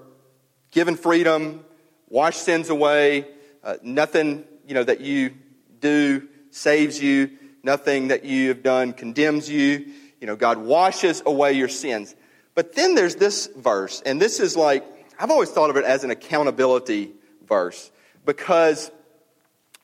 given 0.71 0.97
freedom, 0.97 1.65
washed 2.09 2.43
sins 2.43 2.71
away, 2.71 3.27
uh, 3.65 3.77
nothing 3.83 4.45
you 4.67 4.75
know 4.75 4.85
that 4.85 5.01
you 5.01 5.35
do 5.81 6.29
saves 6.51 7.03
you, 7.03 7.31
nothing 7.63 8.09
that 8.09 8.25
you 8.25 8.49
have 8.49 8.63
done 8.63 8.93
condemns 8.93 9.49
you. 9.49 9.87
You 10.21 10.27
know, 10.27 10.37
God 10.37 10.59
washes 10.59 11.23
away 11.27 11.53
your 11.55 11.69
sins. 11.69 12.15
But 12.55 12.75
then 12.75 12.95
there's 12.95 13.17
this 13.17 13.49
verse, 13.57 14.03
and 14.05 14.21
this 14.21 14.39
is 14.39 14.57
like 14.57 14.85
I've 15.19 15.31
always 15.31 15.51
thought 15.51 15.71
of 15.71 15.77
it 15.77 15.85
as 15.85 16.05
an 16.05 16.11
accountability 16.11 17.13
verse 17.47 17.91
because 18.25 18.91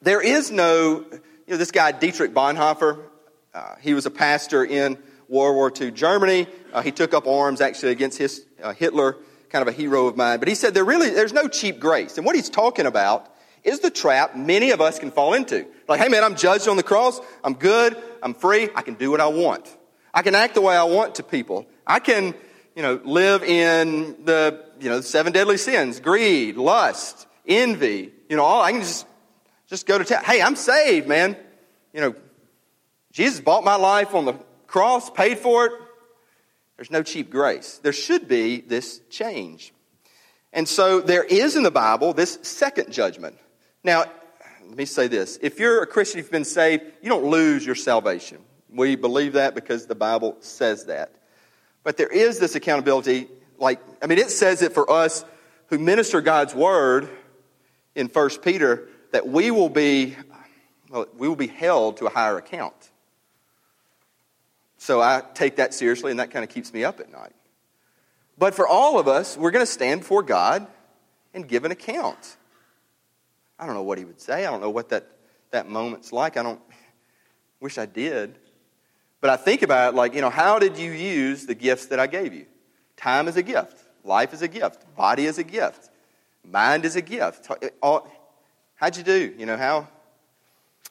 there 0.03 0.21
is 0.21 0.51
no, 0.51 1.05
you 1.11 1.21
know, 1.47 1.57
this 1.57 1.71
guy 1.71 1.93
Dietrich 1.93 2.35
Bonhoeffer, 2.35 3.01
uh, 3.55 3.75
he 3.81 3.95
was 3.95 4.07
a 4.07 4.11
pastor 4.11 4.65
in 4.65 4.99
World 5.29 5.55
War 5.55 5.73
II 5.81 5.91
Germany. 5.93 6.47
Uh, 6.73 6.83
he 6.83 6.91
took 6.91 7.15
up 7.15 7.27
arms 7.27 7.61
actually 7.61 7.93
against 7.93 8.19
his, 8.19 8.45
uh, 8.63 8.73
Hitler, 8.73 9.17
kind 9.51 9.63
of 9.63 9.69
a 9.69 9.73
hero 9.73 10.07
of 10.07 10.17
mine. 10.17 10.39
But 10.39 10.49
he 10.49 10.55
said 10.55 10.75
there 10.75 10.85
really, 10.85 11.11
there's 11.11 11.33
no 11.33 11.47
cheap 11.47 11.79
grace. 11.79 12.17
And 12.17 12.27
what 12.27 12.35
he's 12.35 12.51
talking 12.51 12.87
about 12.87 13.33
is 13.65 13.81
the 13.81 13.91
trap 13.91 14.37
many 14.37 14.71
of 14.71 14.81
us 14.81 14.99
can 14.99 15.11
fall 15.11 15.35
into. 15.35 15.67
Like, 15.89 16.01
hey 16.01 16.09
man, 16.09 16.23
I'm 16.23 16.37
judged 16.37 16.69
on 16.69 16.77
the 16.77 16.83
cross. 16.83 17.21
I'm 17.43 17.55
good. 17.55 17.97
I'm 18.23 18.35
free. 18.35 18.69
I 18.75 18.83
can 18.83 18.95
do 18.95 19.11
what 19.11 19.21
I 19.21 19.29
want. 19.29 19.75
I 20.13 20.23
can 20.23 20.35
act 20.35 20.55
the 20.55 20.61
way 20.61 20.77
I 20.77 20.85
want 20.85 21.17
to 21.17 21.23
people. 21.23 21.67
I 21.87 21.99
can, 21.99 22.35
you 22.77 22.83
know, 22.83 23.01
live 23.05 23.43
in 23.43 24.25
the, 24.25 24.65
you 24.81 24.91
know, 24.91 25.01
seven 25.01 25.33
deadly 25.33 25.57
sins, 25.57 26.01
greed, 26.01 26.57
lust, 26.57 27.27
envy, 27.47 28.13
you 28.29 28.37
know, 28.37 28.45
all, 28.45 28.63
I 28.63 28.73
can 28.73 28.81
just, 28.83 29.07
just 29.69 29.87
go 29.87 29.99
to 29.99 30.05
town. 30.05 30.23
Hey, 30.25 30.43
I'm 30.43 30.57
saved, 30.57 31.09
man. 31.09 31.37
You 31.93 32.01
know, 32.03 32.15
Jesus 33.13 33.41
bought 33.41 33.65
my 33.65 33.77
life 33.77 34.15
on 34.15 34.27
the 34.27 34.35
cross, 34.67 35.11
paid 35.11 35.39
for 35.39 35.67
it. 35.67 35.73
There's 36.77 36.91
no 36.91 37.03
cheap 37.03 37.31
grace. 37.31 37.81
There 37.83 37.93
should 37.93 38.29
be 38.29 38.61
this 38.61 39.01
change. 39.11 39.73
And 40.53 40.69
so 40.69 41.01
there 41.01 41.25
is 41.25 41.57
in 41.57 41.63
the 41.63 41.71
Bible 41.71 42.13
this 42.13 42.39
second 42.43 42.93
judgment. 42.93 43.37
Now, 43.83 44.05
let 44.69 44.77
me 44.77 44.85
say 44.85 45.09
this. 45.09 45.39
If 45.41 45.59
you're 45.59 45.83
a 45.83 45.87
Christian, 45.87 46.19
you've 46.19 46.31
been 46.31 46.45
saved, 46.45 46.85
you 47.03 47.09
don't 47.09 47.25
lose 47.25 47.65
your 47.65 47.75
salvation. 47.75 48.39
We 48.71 48.97
believe 48.97 49.33
that 49.33 49.55
because 49.55 49.87
the 49.87 49.95
Bible 49.95 50.37
says 50.41 50.85
that. 50.87 51.13
But 51.83 51.97
there 51.97 52.09
is 52.09 52.39
this 52.39 52.55
accountability, 52.55 53.29
like, 53.59 53.81
I 54.03 54.07
mean, 54.07 54.19
it 54.19 54.31
says 54.31 54.61
it 54.61 54.75
for 54.75 54.91
us 54.91 55.25
who 55.69 55.79
minister 55.79 56.21
God's 56.21 56.55
word 56.55 57.09
in 57.95 58.09
1 58.09 58.31
Peter 58.43 58.89
that 59.13 59.27
we 59.27 59.51
will 59.51 59.71
be, 59.71 60.17
well, 60.91 61.07
we 61.17 61.29
will 61.29 61.37
be 61.37 61.47
held 61.47 61.97
to 61.99 62.07
a 62.07 62.11
higher 62.11 62.37
account. 62.37 62.75
So 64.77 65.01
I 65.01 65.23
take 65.35 65.57
that 65.57 65.73
seriously, 65.73 66.11
and 66.11 66.21
that 66.21 66.31
kind 66.31 66.45
of 66.45 66.51
keeps 66.51 66.73
me 66.73 66.85
up 66.85 67.01
at 67.01 67.11
night. 67.11 67.35
But 68.37 68.55
for 68.55 68.69
all 68.69 68.99
of 68.99 69.09
us, 69.09 69.37
we're 69.37 69.51
going 69.51 69.65
to 69.65 69.71
stand 69.71 70.03
before 70.03 70.23
God 70.23 70.67
and 71.35 71.49
give 71.49 71.65
an 71.65 71.73
account. 71.73 72.37
I 73.59 73.67
don't 73.67 73.75
know 73.75 73.83
what 73.83 73.99
he 73.99 74.05
would 74.05 74.21
say. 74.21 74.47
I 74.47 74.51
don't 74.51 74.61
know 74.61 74.71
what 74.71 74.91
that, 74.91 75.07
that 75.51 75.69
moment's 75.69 76.13
like. 76.13 76.37
I 76.37 76.43
don't 76.43 76.61
wish 77.61 77.79
I 77.79 77.87
did. 77.87 78.39
But 79.21 79.31
I 79.31 79.37
think 79.37 79.63
about 79.63 79.95
it 79.95 79.97
like, 79.97 80.15
you 80.15 80.21
know, 80.21 80.31
how 80.31 80.59
did 80.59 80.79
you 80.79 80.93
use 80.93 81.47
the 81.47 81.55
gifts 81.55 81.87
that 81.87 81.99
I 81.99 82.07
gave 82.07 82.33
you? 82.33 82.47
Time 82.97 83.27
is 83.27 83.37
a 83.37 83.43
gift. 83.43 83.83
Life 84.05 84.33
is 84.33 84.43
a 84.43 84.49
gift. 84.49 84.85
Body 84.97 85.27
is 85.27 85.39
a 85.39 85.45
gift. 85.45 85.91
Mind 86.45 86.85
is 86.85 86.97
a 86.97 87.03
gift. 87.03 87.49
How'd 87.83 88.97
you 88.97 89.03
do? 89.03 89.35
You 89.37 89.47
know, 89.47 89.57
how? 89.57 89.89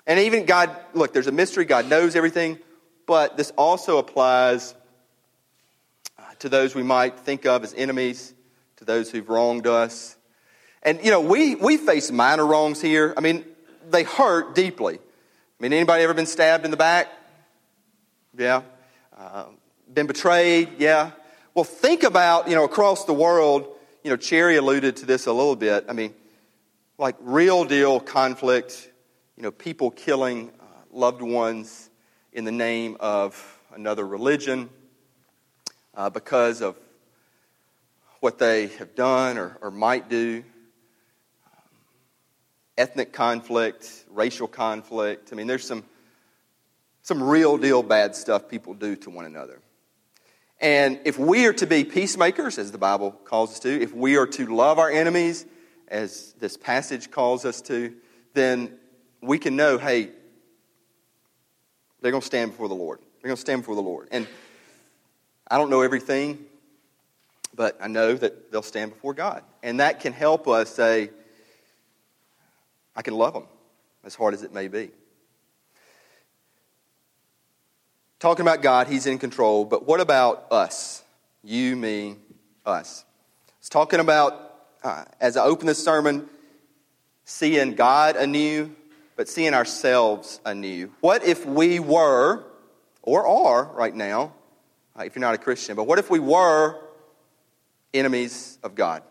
And 0.05 0.19
even 0.19 0.45
God, 0.45 0.75
look, 0.93 1.13
there's 1.13 1.27
a 1.27 1.31
mystery. 1.31 1.65
God 1.65 1.89
knows 1.89 2.15
everything. 2.15 2.59
But 3.05 3.37
this 3.37 3.51
also 3.57 3.97
applies 3.97 4.75
uh, 6.19 6.23
to 6.39 6.49
those 6.49 6.75
we 6.75 6.83
might 6.83 7.17
think 7.17 7.45
of 7.45 7.63
as 7.63 7.73
enemies, 7.73 8.33
to 8.75 8.85
those 8.85 9.09
who've 9.09 9.27
wronged 9.27 9.67
us. 9.67 10.16
And, 10.87 11.03
you 11.03 11.11
know, 11.11 11.19
we, 11.19 11.55
we 11.55 11.75
face 11.75 12.13
minor 12.13 12.45
wrongs 12.45 12.81
here. 12.81 13.13
I 13.17 13.19
mean, 13.19 13.43
they 13.89 14.03
hurt 14.03 14.55
deeply. 14.55 14.95
I 14.95 14.99
mean, 15.59 15.73
anybody 15.73 16.01
ever 16.01 16.13
been 16.13 16.25
stabbed 16.25 16.63
in 16.63 16.71
the 16.71 16.77
back? 16.77 17.09
Yeah. 18.37 18.61
Uh, 19.17 19.47
been 19.93 20.07
betrayed? 20.07 20.69
Yeah. 20.77 21.11
Well, 21.53 21.65
think 21.65 22.03
about, 22.03 22.47
you 22.47 22.55
know, 22.55 22.63
across 22.63 23.03
the 23.03 23.11
world, 23.11 23.67
you 24.01 24.09
know, 24.09 24.15
Cherry 24.15 24.55
alluded 24.55 24.95
to 24.95 25.05
this 25.05 25.25
a 25.25 25.33
little 25.33 25.57
bit. 25.57 25.83
I 25.89 25.91
mean, 25.91 26.13
like 26.97 27.17
real 27.19 27.65
deal 27.65 27.99
conflict, 27.99 28.89
you 29.35 29.43
know, 29.43 29.51
people 29.51 29.91
killing 29.91 30.51
uh, 30.57 30.63
loved 30.93 31.21
ones 31.21 31.89
in 32.31 32.45
the 32.45 32.51
name 32.53 32.95
of 33.01 33.59
another 33.75 34.07
religion 34.07 34.69
uh, 35.95 36.09
because 36.09 36.61
of 36.61 36.77
what 38.21 38.39
they 38.39 38.67
have 38.67 38.95
done 38.95 39.37
or, 39.37 39.57
or 39.61 39.69
might 39.69 40.07
do. 40.07 40.45
Ethnic 42.77 43.11
conflict, 43.11 44.05
racial 44.09 44.47
conflict. 44.47 45.29
I 45.31 45.35
mean, 45.35 45.47
there's 45.47 45.65
some, 45.65 45.83
some 47.01 47.23
real 47.23 47.57
deal 47.57 47.81
bad 47.81 48.15
stuff 48.15 48.47
people 48.47 48.73
do 48.73 48.95
to 48.97 49.09
one 49.09 49.25
another. 49.25 49.59
And 50.59 50.99
if 51.05 51.19
we 51.19 51.45
are 51.45 51.53
to 51.53 51.67
be 51.67 51.83
peacemakers, 51.83 52.57
as 52.57 52.71
the 52.71 52.77
Bible 52.77 53.11
calls 53.11 53.51
us 53.51 53.59
to, 53.61 53.69
if 53.69 53.93
we 53.93 54.17
are 54.17 54.27
to 54.27 54.47
love 54.47 54.79
our 54.79 54.89
enemies, 54.89 55.45
as 55.87 56.33
this 56.39 56.57
passage 56.57 57.11
calls 57.11 57.45
us 57.45 57.61
to, 57.63 57.93
then 58.33 58.77
we 59.21 59.37
can 59.37 59.55
know 59.55 59.77
hey, 59.77 60.09
they're 62.01 62.11
going 62.11 62.21
to 62.21 62.27
stand 62.27 62.51
before 62.51 62.67
the 62.67 62.75
Lord. 62.75 62.99
They're 63.21 63.29
going 63.29 63.35
to 63.35 63.41
stand 63.41 63.61
before 63.61 63.75
the 63.75 63.81
Lord. 63.81 64.07
And 64.11 64.27
I 65.49 65.57
don't 65.57 65.69
know 65.69 65.81
everything, 65.81 66.45
but 67.55 67.77
I 67.81 67.87
know 67.87 68.13
that 68.13 68.51
they'll 68.51 68.61
stand 68.61 68.91
before 68.91 69.13
God. 69.13 69.43
And 69.63 69.79
that 69.79 69.99
can 69.99 70.13
help 70.13 70.47
us 70.47 70.69
say, 70.69 71.09
I 72.97 73.03
can 73.03 73.13
love 73.13 73.33
them, 73.35 73.45
as 74.03 74.15
hard 74.15 74.33
as 74.33 74.41
it 74.41 74.51
may 74.51 74.67
be. 74.67 74.89
Talking 78.19 78.41
about 78.41 78.63
God, 78.63 78.87
He's 78.87 79.05
in 79.05 79.19
control, 79.19 79.63
but 79.65 79.85
what 79.85 80.01
about 80.01 80.47
us? 80.49 81.03
You, 81.43 81.75
me, 81.75 82.15
us. 82.65 83.05
It's 83.59 83.69
talking 83.69 83.99
about, 83.99 84.55
uh, 84.83 85.05
as 85.21 85.37
I 85.37 85.43
open 85.45 85.67
this 85.67 85.81
sermon, 85.81 86.27
seeing 87.23 87.75
God 87.75 88.15
anew, 88.15 88.75
but 89.15 89.29
seeing 89.29 89.53
ourselves 89.53 90.41
anew. 90.43 90.91
What 90.99 91.23
if 91.23 91.45
we 91.45 91.79
were, 91.79 92.43
or 93.03 93.27
are 93.27 93.65
right 93.65 93.93
now, 93.93 94.33
uh, 94.97 95.03
if 95.03 95.15
you're 95.15 95.21
not 95.21 95.35
a 95.35 95.37
Christian, 95.37 95.75
but 95.75 95.83
what 95.83 95.99
if 95.99 96.09
we 96.09 96.17
were 96.17 96.81
enemies 97.93 98.57
of 98.63 98.73
God? 98.73 99.03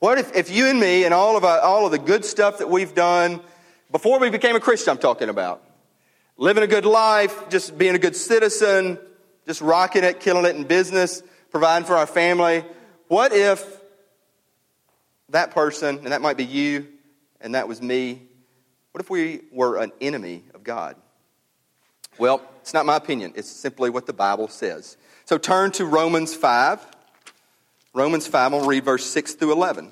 What 0.00 0.16
if, 0.16 0.34
if 0.34 0.50
you 0.50 0.66
and 0.66 0.80
me 0.80 1.04
and 1.04 1.12
all 1.12 1.36
of, 1.36 1.44
our, 1.44 1.60
all 1.60 1.84
of 1.84 1.92
the 1.92 1.98
good 1.98 2.24
stuff 2.24 2.58
that 2.58 2.70
we've 2.70 2.94
done 2.94 3.40
before 3.92 4.18
we 4.18 4.30
became 4.30 4.56
a 4.56 4.60
Christian, 4.60 4.92
I'm 4.92 4.98
talking 4.98 5.28
about, 5.28 5.62
living 6.38 6.62
a 6.62 6.66
good 6.66 6.86
life, 6.86 7.50
just 7.50 7.76
being 7.76 7.94
a 7.94 7.98
good 7.98 8.16
citizen, 8.16 8.98
just 9.46 9.60
rocking 9.60 10.02
it, 10.02 10.20
killing 10.20 10.46
it 10.46 10.56
in 10.56 10.64
business, 10.64 11.22
providing 11.50 11.86
for 11.86 11.96
our 11.96 12.06
family, 12.06 12.64
what 13.08 13.34
if 13.34 13.62
that 15.28 15.50
person, 15.50 15.98
and 15.98 16.12
that 16.12 16.22
might 16.22 16.38
be 16.38 16.46
you, 16.46 16.88
and 17.42 17.54
that 17.54 17.68
was 17.68 17.82
me, 17.82 18.22
what 18.92 19.04
if 19.04 19.10
we 19.10 19.42
were 19.52 19.76
an 19.76 19.92
enemy 20.00 20.44
of 20.54 20.64
God? 20.64 20.96
Well, 22.16 22.40
it's 22.62 22.72
not 22.72 22.86
my 22.86 22.96
opinion. 22.96 23.34
It's 23.36 23.50
simply 23.50 23.90
what 23.90 24.06
the 24.06 24.14
Bible 24.14 24.48
says. 24.48 24.96
So 25.26 25.36
turn 25.36 25.72
to 25.72 25.84
Romans 25.84 26.34
5. 26.34 26.86
Romans 27.92 28.26
5, 28.26 28.54
I'll 28.54 28.66
read 28.66 28.84
verse 28.84 29.04
6 29.06 29.34
through 29.34 29.52
11. 29.52 29.90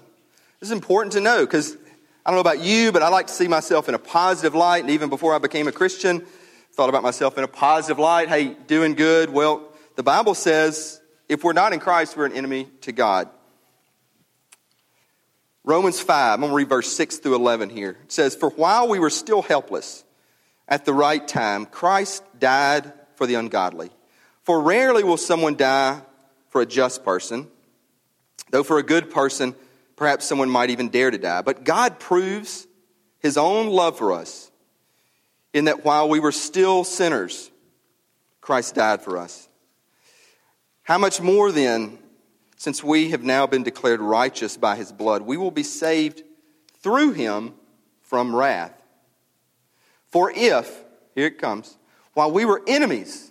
This 0.61 0.69
is 0.69 0.73
important 0.73 1.12
to 1.14 1.21
know 1.21 1.45
because 1.45 1.76
I 2.25 2.31
don't 2.31 2.37
know 2.37 2.40
about 2.40 2.61
you, 2.61 2.93
but 2.93 3.02
I 3.02 3.09
like 3.09 3.26
to 3.26 3.33
see 3.33 3.49
myself 3.49 3.88
in 3.88 3.95
a 3.95 3.99
positive 3.99 4.55
light. 4.55 4.83
And 4.83 4.90
even 4.90 5.09
before 5.09 5.35
I 5.35 5.38
became 5.38 5.67
a 5.67 5.73
Christian, 5.73 6.25
thought 6.73 6.88
about 6.88 7.02
myself 7.02 7.37
in 7.38 7.45
a 7.45 7.49
positive 7.49 7.99
light. 7.99 8.28
Hey, 8.28 8.55
doing 8.67 8.95
good. 8.95 9.31
Well, 9.31 9.69
the 9.97 10.02
Bible 10.02 10.35
says 10.35 11.00
if 11.28 11.43
we're 11.43 11.52
not 11.52 11.73
in 11.73 11.81
Christ, 11.81 12.17
we're 12.17 12.26
an 12.26 12.33
enemy 12.33 12.69
to 12.83 12.93
God. 12.93 13.28
Romans 15.64 16.00
5, 16.00 16.35
I'm 16.35 16.40
going 16.40 16.50
to 16.50 16.57
read 16.57 16.69
verse 16.69 16.90
6 16.93 17.19
through 17.19 17.35
11 17.35 17.69
here. 17.69 17.99
It 18.05 18.12
says, 18.12 18.35
For 18.35 18.49
while 18.50 18.88
we 18.88 18.99
were 18.99 19.11
still 19.11 19.43
helpless, 19.43 20.05
at 20.67 20.85
the 20.85 20.95
right 20.95 21.26
time, 21.26 21.67
Christ 21.67 22.23
died 22.38 22.93
for 23.17 23.26
the 23.26 23.35
ungodly. 23.35 23.90
For 24.45 24.61
rarely 24.62 25.02
will 25.02 25.17
someone 25.17 25.57
die 25.57 26.00
for 26.49 26.62
a 26.62 26.67
just 26.67 27.05
person, 27.05 27.49
though 28.50 28.62
for 28.62 28.78
a 28.78 28.83
good 28.83 29.11
person, 29.11 29.55
perhaps 29.97 30.25
someone 30.25 30.50
might 30.50 30.71
even 30.71 30.88
dare 30.88 31.11
to 31.11 31.19
die. 31.19 31.43
But 31.43 31.64
God 31.64 31.99
proves 31.99 32.67
his 33.19 33.37
own 33.37 33.69
love 33.69 33.99
for 33.99 34.12
us 34.12 34.50
in 35.52 35.64
that 35.64 35.85
while 35.85 36.09
we 36.09 36.21
were 36.21 36.33
still 36.33 36.85
sinners, 36.85 37.50
Christ 38.40 38.75
died 38.75 39.02
for 39.02 39.19
us. 39.19 39.49
How 40.83 40.99
much 40.99 41.21
more 41.21 41.52
then? 41.52 41.99
Since 42.57 42.83
we 42.83 43.11
have 43.11 43.23
now 43.23 43.47
been 43.47 43.62
declared 43.62 44.00
righteous 44.00 44.57
by 44.57 44.75
his 44.75 44.90
blood, 44.90 45.23
we 45.23 45.37
will 45.37 45.52
be 45.52 45.62
saved 45.62 46.25
through 46.81 47.12
him 47.12 47.55
from 48.02 48.35
wrath. 48.35 48.73
For 50.11 50.33
if, 50.35 50.85
here 51.14 51.26
it 51.26 51.38
comes, 51.38 51.76
while 52.15 52.32
we 52.32 52.45
were 52.45 52.63
enemies, 52.67 53.30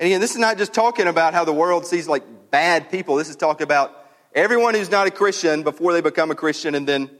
and 0.00 0.06
again, 0.06 0.20
this 0.20 0.32
is 0.32 0.38
not 0.38 0.58
just 0.58 0.72
talking 0.72 1.06
about 1.06 1.34
how 1.34 1.44
the 1.44 1.52
world 1.52 1.84
sees 1.84 2.06
like 2.06 2.22
bad 2.50 2.90
people. 2.90 3.16
This 3.16 3.28
is 3.28 3.36
talking 3.36 3.64
about 3.64 3.94
everyone 4.34 4.74
who's 4.74 4.90
not 4.90 5.06
a 5.06 5.10
Christian 5.10 5.64
before 5.64 5.92
they 5.92 6.00
become 6.00 6.30
a 6.30 6.36
Christian 6.36 6.74
and 6.74 6.86
then 6.86 7.10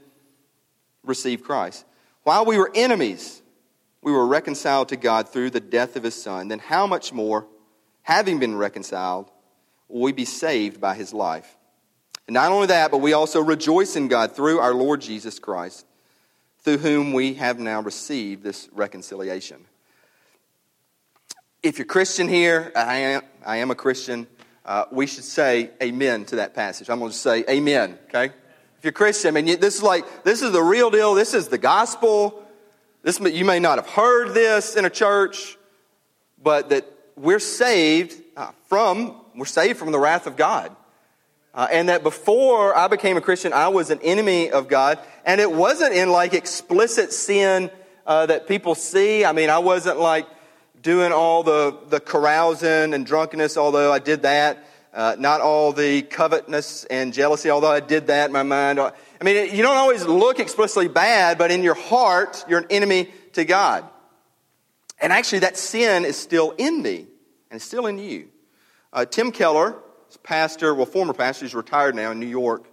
receive 1.03 1.43
Christ. 1.43 1.85
While 2.23 2.45
we 2.45 2.57
were 2.57 2.71
enemies, 2.73 3.41
we 4.01 4.11
were 4.11 4.25
reconciled 4.25 4.89
to 4.89 4.95
God 4.95 5.29
through 5.29 5.49
the 5.49 5.59
death 5.59 5.95
of 5.95 6.03
his 6.03 6.15
son. 6.15 6.47
Then 6.47 6.59
how 6.59 6.87
much 6.87 7.11
more, 7.11 7.47
having 8.03 8.39
been 8.39 8.55
reconciled, 8.55 9.29
will 9.89 10.01
we 10.01 10.11
be 10.13 10.25
saved 10.25 10.79
by 10.79 10.95
his 10.95 11.13
life. 11.13 11.57
And 12.27 12.35
not 12.35 12.51
only 12.51 12.67
that, 12.67 12.91
but 12.91 12.99
we 12.99 13.13
also 13.13 13.41
rejoice 13.41 13.95
in 13.95 14.07
God 14.07 14.35
through 14.35 14.59
our 14.59 14.73
Lord 14.73 15.01
Jesus 15.01 15.39
Christ, 15.39 15.85
through 16.59 16.77
whom 16.77 17.11
we 17.11 17.33
have 17.33 17.59
now 17.59 17.81
received 17.81 18.43
this 18.43 18.69
reconciliation. 18.71 19.65
If 21.61 21.77
you're 21.77 21.85
Christian 21.85 22.29
here, 22.29 22.71
I 22.73 22.95
am, 22.95 23.21
I 23.45 23.57
am 23.57 23.69
a 23.69 23.75
Christian, 23.75 24.27
uh, 24.63 24.85
we 24.93 25.05
should 25.05 25.25
say 25.25 25.71
amen 25.83 26.23
to 26.25 26.37
that 26.37 26.55
passage. 26.55 26.89
I'm 26.89 26.99
going 26.99 27.11
to 27.11 27.17
say 27.17 27.43
amen, 27.49 27.99
okay? 28.07 28.27
If 28.77 28.83
you're 28.83 28.93
Christian, 28.93 29.35
I 29.35 29.41
mean, 29.41 29.59
this 29.59 29.75
is 29.75 29.83
like, 29.83 30.23
this 30.23 30.41
is 30.41 30.53
the 30.53 30.63
real 30.63 30.89
deal. 30.89 31.15
This 31.15 31.33
is 31.33 31.49
the 31.49 31.57
gospel. 31.57 32.47
This, 33.01 33.19
you 33.19 33.43
may 33.43 33.59
not 33.59 33.77
have 33.77 33.89
heard 33.89 34.33
this 34.33 34.77
in 34.77 34.85
a 34.85 34.89
church, 34.89 35.57
but 36.41 36.69
that 36.69 36.85
we're 37.17 37.39
saved 37.39 38.15
uh, 38.37 38.51
from 38.69 39.19
we're 39.35 39.45
saved 39.45 39.79
from 39.79 39.91
the 39.91 39.99
wrath 39.99 40.27
of 40.27 40.37
God. 40.37 40.73
Uh, 41.53 41.67
and 41.69 41.89
that 41.89 42.03
before 42.03 42.73
I 42.73 42.87
became 42.87 43.17
a 43.17 43.21
Christian, 43.21 43.51
I 43.51 43.67
was 43.67 43.89
an 43.89 43.99
enemy 44.01 44.49
of 44.49 44.69
God. 44.69 44.97
And 45.25 45.41
it 45.41 45.51
wasn't 45.51 45.93
in 45.93 46.09
like 46.09 46.33
explicit 46.33 47.11
sin 47.11 47.69
uh, 48.07 48.27
that 48.27 48.47
people 48.47 48.75
see. 48.75 49.25
I 49.25 49.33
mean, 49.33 49.49
I 49.49 49.59
wasn't 49.59 49.99
like 49.99 50.25
doing 50.81 51.11
all 51.11 51.43
the, 51.43 51.77
the 51.87 51.99
carousing 51.99 52.93
and 52.93 53.05
drunkenness, 53.05 53.57
although 53.57 53.91
I 53.91 53.99
did 53.99 54.23
that. 54.23 54.65
Uh, 54.93 55.15
not 55.19 55.39
all 55.39 55.71
the 55.71 56.01
covetousness 56.01 56.85
and 56.85 57.13
jealousy, 57.13 57.49
although 57.51 57.69
I 57.71 57.79
did 57.79 58.07
that 58.07 58.27
in 58.27 58.33
my 58.33 58.43
mind. 58.43 58.79
I 58.79 58.91
mean, 59.23 59.55
you 59.55 59.61
don't 59.61 59.77
always 59.77 60.03
look 60.03 60.39
explicitly 60.39 60.87
bad, 60.87 61.37
but 61.37 61.51
in 61.51 61.61
your 61.61 61.75
heart, 61.75 62.43
you're 62.47 62.59
an 62.59 62.67
enemy 62.71 63.09
to 63.33 63.45
God. 63.45 63.85
And 64.99 65.13
actually, 65.13 65.39
that 65.39 65.57
sin 65.57 66.05
is 66.05 66.17
still 66.17 66.51
in 66.57 66.81
me 66.81 67.07
and 67.49 67.57
it's 67.57 67.65
still 67.65 67.85
in 67.85 67.99
you. 67.99 68.29
Uh, 68.91 69.05
Tim 69.05 69.31
Keller, 69.31 69.75
pastor, 70.23 70.73
well, 70.73 70.85
former 70.85 71.13
pastor, 71.13 71.45
he's 71.45 71.55
retired 71.55 71.95
now 71.95 72.11
in 72.11 72.19
New 72.19 72.27
York, 72.27 72.67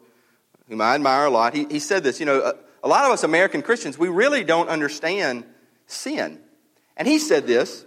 whom 0.69 0.81
I 0.81 0.95
admire 0.95 1.27
a 1.27 1.31
lot, 1.31 1.55
he, 1.55 1.67
he 1.67 1.79
said 1.79 2.03
this, 2.03 2.19
you 2.19 2.27
know, 2.27 2.41
a, 2.41 2.55
a 2.83 2.89
lot 2.89 3.05
of 3.05 3.11
us 3.11 3.25
American 3.25 3.63
Christians, 3.63 3.99
we 3.99 4.09
really 4.09 4.43
don't 4.43 4.69
understand 4.69 5.45
sin. 5.87 6.41
And 6.97 7.07
he 7.07 7.19
said 7.19 7.47
this. 7.47 7.85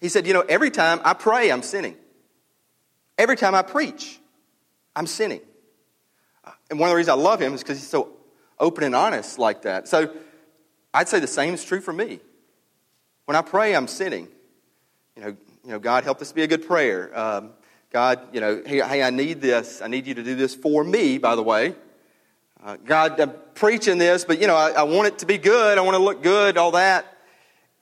He 0.00 0.08
said, 0.08 0.26
you 0.26 0.32
know, 0.32 0.44
every 0.48 0.70
time 0.70 1.00
I 1.04 1.14
pray, 1.14 1.50
I'm 1.50 1.62
sinning. 1.62 1.96
Every 3.16 3.36
time 3.36 3.54
I 3.54 3.62
preach, 3.62 4.20
I'm 4.94 5.06
sinning. 5.06 5.40
And 6.70 6.78
one 6.78 6.88
of 6.88 6.92
the 6.92 6.96
reasons 6.96 7.18
I 7.18 7.20
love 7.20 7.40
him 7.40 7.54
is 7.54 7.62
because 7.62 7.78
he's 7.78 7.88
so 7.88 8.10
open 8.60 8.84
and 8.84 8.94
honest 8.94 9.38
like 9.38 9.62
that. 9.62 9.88
So 9.88 10.14
I'd 10.94 11.08
say 11.08 11.20
the 11.20 11.26
same 11.26 11.54
is 11.54 11.64
true 11.64 11.80
for 11.80 11.92
me. 11.92 12.20
When 13.24 13.36
I 13.36 13.42
pray, 13.42 13.74
I'm 13.74 13.88
sinning. 13.88 14.28
You 15.16 15.22
know, 15.22 15.28
you 15.64 15.70
know 15.70 15.78
God, 15.78 16.04
help 16.04 16.18
this 16.18 16.32
be 16.32 16.42
a 16.42 16.46
good 16.46 16.66
prayer. 16.66 17.18
Um, 17.18 17.50
God, 17.90 18.20
you 18.32 18.40
know, 18.40 18.62
hey, 18.64 18.80
hey, 18.80 19.02
I 19.02 19.10
need 19.10 19.40
this. 19.40 19.82
I 19.82 19.88
need 19.88 20.06
you 20.06 20.14
to 20.14 20.22
do 20.22 20.36
this 20.36 20.54
for 20.54 20.84
me, 20.84 21.18
by 21.18 21.34
the 21.34 21.42
way. 21.42 21.74
Uh, 22.62 22.76
God, 22.84 23.18
I'm 23.18 23.32
preaching 23.54 23.98
this, 23.98 24.24
but, 24.24 24.40
you 24.40 24.46
know, 24.46 24.56
I, 24.56 24.70
I 24.70 24.82
want 24.82 25.08
it 25.08 25.18
to 25.18 25.26
be 25.26 25.38
good. 25.38 25.78
I 25.78 25.80
want 25.80 25.96
to 25.96 26.02
look 26.02 26.22
good, 26.22 26.56
all 26.56 26.72
that. 26.72 27.06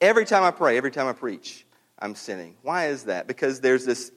Every 0.00 0.24
time 0.24 0.42
I 0.42 0.50
pray, 0.50 0.76
every 0.76 0.90
time 0.90 1.06
I 1.06 1.12
preach, 1.12 1.65
I'm 1.98 2.14
sinning. 2.14 2.56
Why 2.62 2.88
is 2.88 3.04
that? 3.04 3.26
Because 3.26 3.60
there's 3.60 3.84
this 3.84 4.12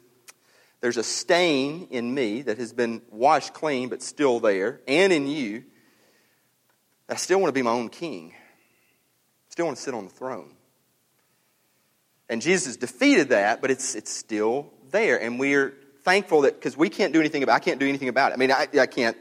there's 0.81 0.97
a 0.97 1.03
stain 1.03 1.87
in 1.91 2.13
me 2.13 2.43
that 2.43 2.57
has 2.57 2.71
been 2.71 3.01
washed 3.11 3.53
clean 3.53 3.89
but 3.89 4.01
still 4.01 4.39
there, 4.39 4.81
and 4.87 5.11
in 5.11 5.27
you. 5.27 5.63
I 7.09 7.15
still 7.15 7.39
want 7.39 7.49
to 7.49 7.53
be 7.53 7.63
my 7.63 7.71
own 7.71 7.89
king. 7.89 8.33
I 8.35 9.51
Still 9.51 9.65
want 9.65 9.77
to 9.77 9.83
sit 9.83 9.93
on 9.95 10.05
the 10.05 10.11
throne. 10.11 10.53
And 12.29 12.41
Jesus 12.41 12.77
defeated 12.77 13.29
that, 13.29 13.61
but 13.61 13.71
it's, 13.71 13.95
it's 13.95 14.11
still 14.11 14.71
there. 14.91 15.19
And 15.19 15.39
we're 15.39 15.73
thankful 16.03 16.41
that 16.41 16.53
because 16.53 16.77
we 16.77 16.89
can't 16.89 17.11
do 17.11 17.19
anything 17.19 17.43
about 17.43 17.55
I 17.55 17.59
can't 17.59 17.79
do 17.79 17.87
anything 17.87 18.09
about 18.09 18.31
it. 18.31 18.35
I 18.35 18.37
mean, 18.37 18.51
I, 18.51 18.67
I 18.79 18.85
can't 18.85 19.17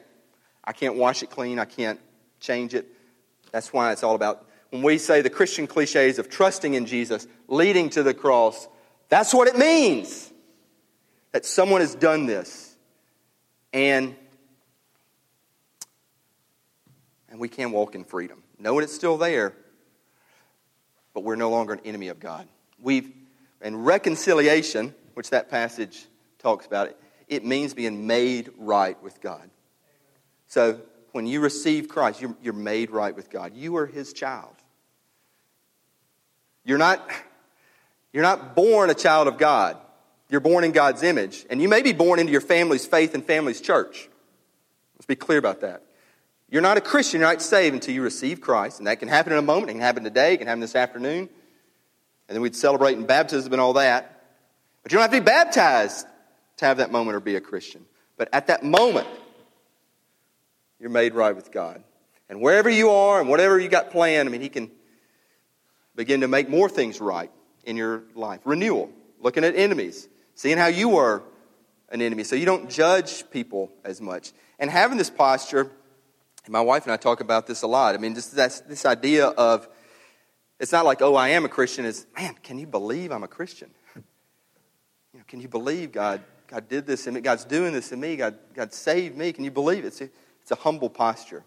I 0.62 0.72
can't 0.72 0.96
wash 0.96 1.22
it 1.22 1.30
clean. 1.30 1.58
I 1.58 1.64
can't 1.64 1.98
change 2.40 2.74
it. 2.74 2.86
That's 3.50 3.72
why 3.72 3.92
it's 3.92 4.02
all 4.02 4.14
about 4.14 4.47
when 4.70 4.82
we 4.82 4.98
say 4.98 5.22
the 5.22 5.30
Christian 5.30 5.66
cliches 5.66 6.18
of 6.18 6.28
trusting 6.28 6.74
in 6.74 6.86
Jesus, 6.86 7.26
leading 7.46 7.90
to 7.90 8.02
the 8.02 8.14
cross, 8.14 8.68
that's 9.08 9.32
what 9.32 9.48
it 9.48 9.56
means. 9.56 10.30
That 11.32 11.46
someone 11.46 11.80
has 11.80 11.94
done 11.94 12.26
this. 12.26 12.76
And 13.72 14.16
and 17.30 17.38
we 17.38 17.48
can 17.48 17.72
walk 17.72 17.94
in 17.94 18.04
freedom. 18.04 18.42
Knowing 18.58 18.82
it's 18.82 18.94
still 18.94 19.18
there, 19.18 19.54
but 21.12 21.24
we're 21.24 21.36
no 21.36 21.50
longer 21.50 21.74
an 21.74 21.80
enemy 21.84 22.08
of 22.08 22.18
God. 22.18 22.48
We've 22.80 23.12
and 23.60 23.84
reconciliation 23.84 24.94
which 25.14 25.30
that 25.30 25.50
passage 25.50 26.06
talks 26.38 26.64
about, 26.64 26.88
it, 26.88 27.00
it 27.26 27.44
means 27.44 27.74
being 27.74 28.06
made 28.06 28.52
right 28.56 29.02
with 29.02 29.20
God. 29.20 29.50
So 30.46 30.80
when 31.12 31.26
you 31.26 31.40
receive 31.40 31.88
Christ, 31.88 32.20
you're, 32.20 32.36
you're 32.42 32.52
made 32.52 32.90
right 32.90 33.14
with 33.14 33.30
God. 33.30 33.54
You 33.54 33.76
are 33.76 33.86
his 33.86 34.12
child. 34.12 34.54
You're 36.64 36.78
not, 36.78 37.00
You're 38.12 38.22
not 38.22 38.54
born 38.54 38.90
a 38.90 38.94
child 38.94 39.28
of 39.28 39.38
God. 39.38 39.76
You're 40.28 40.40
born 40.40 40.64
in 40.64 40.72
God's 40.72 41.02
image. 41.02 41.46
And 41.50 41.60
you 41.60 41.68
may 41.68 41.82
be 41.82 41.92
born 41.92 42.18
into 42.18 42.32
your 42.32 42.40
family's 42.40 42.86
faith 42.86 43.14
and 43.14 43.24
family's 43.24 43.60
church. 43.60 44.08
Let's 44.96 45.06
be 45.06 45.16
clear 45.16 45.38
about 45.38 45.60
that. 45.60 45.82
You're 46.50 46.62
not 46.62 46.78
a 46.78 46.80
Christian, 46.80 47.20
you're 47.20 47.30
not 47.30 47.42
saved 47.42 47.74
until 47.74 47.94
you 47.94 48.02
receive 48.02 48.40
Christ. 48.40 48.78
And 48.78 48.86
that 48.86 48.98
can 48.98 49.08
happen 49.08 49.32
in 49.32 49.38
a 49.38 49.42
moment. 49.42 49.70
It 49.70 49.74
can 49.74 49.82
happen 49.82 50.04
today. 50.04 50.34
It 50.34 50.38
can 50.38 50.46
happen 50.46 50.60
this 50.60 50.74
afternoon. 50.74 51.28
And 52.28 52.34
then 52.34 52.40
we'd 52.40 52.56
celebrate 52.56 52.96
in 52.96 53.06
baptism 53.06 53.52
and 53.52 53.60
all 53.60 53.74
that. 53.74 54.24
But 54.82 54.92
you 54.92 54.96
don't 54.96 55.02
have 55.02 55.12
to 55.12 55.20
be 55.20 55.24
baptized 55.24 56.06
to 56.58 56.64
have 56.64 56.78
that 56.78 56.90
moment 56.90 57.16
or 57.16 57.20
be 57.20 57.36
a 57.36 57.40
Christian. 57.40 57.84
But 58.16 58.28
at 58.32 58.48
that 58.48 58.64
moment, 58.64 59.06
you're 60.80 60.90
made 60.90 61.14
right 61.14 61.34
with 61.34 61.50
God. 61.50 61.82
And 62.28 62.40
wherever 62.40 62.68
you 62.68 62.90
are 62.90 63.20
and 63.20 63.28
whatever 63.28 63.58
you 63.58 63.68
got 63.68 63.90
planned, 63.90 64.28
I 64.28 64.32
mean, 64.32 64.40
He 64.40 64.48
can 64.48 64.70
begin 65.96 66.20
to 66.20 66.28
make 66.28 66.48
more 66.48 66.68
things 66.68 67.00
right 67.00 67.30
in 67.64 67.76
your 67.76 68.04
life. 68.14 68.40
Renewal, 68.44 68.90
looking 69.20 69.44
at 69.44 69.56
enemies, 69.56 70.08
seeing 70.34 70.58
how 70.58 70.66
you 70.66 70.90
were 70.90 71.22
an 71.90 72.02
enemy, 72.02 72.24
so 72.24 72.36
you 72.36 72.46
don't 72.46 72.70
judge 72.70 73.28
people 73.30 73.72
as 73.84 74.00
much. 74.00 74.32
And 74.58 74.70
having 74.70 74.98
this 74.98 75.10
posture, 75.10 75.70
my 76.48 76.60
wife 76.60 76.84
and 76.84 76.92
I 76.92 76.96
talk 76.96 77.20
about 77.20 77.46
this 77.46 77.62
a 77.62 77.66
lot. 77.66 77.94
I 77.94 77.98
mean, 77.98 78.14
just 78.14 78.34
that's, 78.34 78.60
this 78.60 78.86
idea 78.86 79.26
of 79.26 79.68
it's 80.58 80.72
not 80.72 80.84
like, 80.84 81.02
oh, 81.02 81.14
I 81.14 81.28
am 81.30 81.44
a 81.44 81.48
Christian. 81.48 81.84
It's, 81.84 82.06
man, 82.16 82.34
can 82.42 82.58
you 82.58 82.66
believe 82.66 83.12
I'm 83.12 83.24
a 83.24 83.28
Christian? 83.28 83.70
You 85.14 85.20
know, 85.20 85.24
can 85.26 85.40
you 85.40 85.48
believe 85.48 85.90
God, 85.90 86.20
God 86.48 86.68
did 86.68 86.86
this 86.86 87.06
in 87.06 87.14
me? 87.14 87.22
God's 87.22 87.46
doing 87.46 87.72
this 87.72 87.92
in 87.92 87.98
me. 87.98 88.14
God, 88.16 88.38
God 88.54 88.74
saved 88.74 89.16
me. 89.16 89.32
Can 89.32 89.42
you 89.42 89.50
believe 89.50 89.86
it? 89.86 89.98
A, 90.02 90.10
it's 90.48 90.58
a 90.58 90.62
humble 90.62 90.88
posture. 90.88 91.44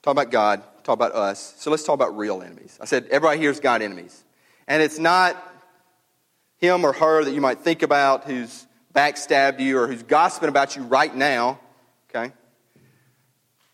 Talk 0.00 0.12
about 0.12 0.30
God, 0.30 0.62
talk 0.84 0.94
about 0.94 1.10
us. 1.10 1.54
So 1.58 1.72
let's 1.72 1.82
talk 1.82 1.94
about 1.94 2.16
real 2.16 2.40
enemies. 2.40 2.78
I 2.80 2.84
said 2.84 3.06
everybody 3.06 3.40
here's 3.40 3.58
God 3.58 3.82
enemies. 3.82 4.24
And 4.68 4.80
it's 4.80 5.00
not 5.00 5.36
him 6.58 6.84
or 6.84 6.92
her 6.92 7.24
that 7.24 7.32
you 7.32 7.40
might 7.40 7.62
think 7.62 7.82
about 7.82 8.22
who's 8.22 8.64
backstabbed 8.94 9.58
you 9.58 9.76
or 9.76 9.88
who's 9.88 10.04
gossiping 10.04 10.48
about 10.48 10.76
you 10.76 10.84
right 10.84 11.12
now, 11.12 11.58
okay? 12.08 12.32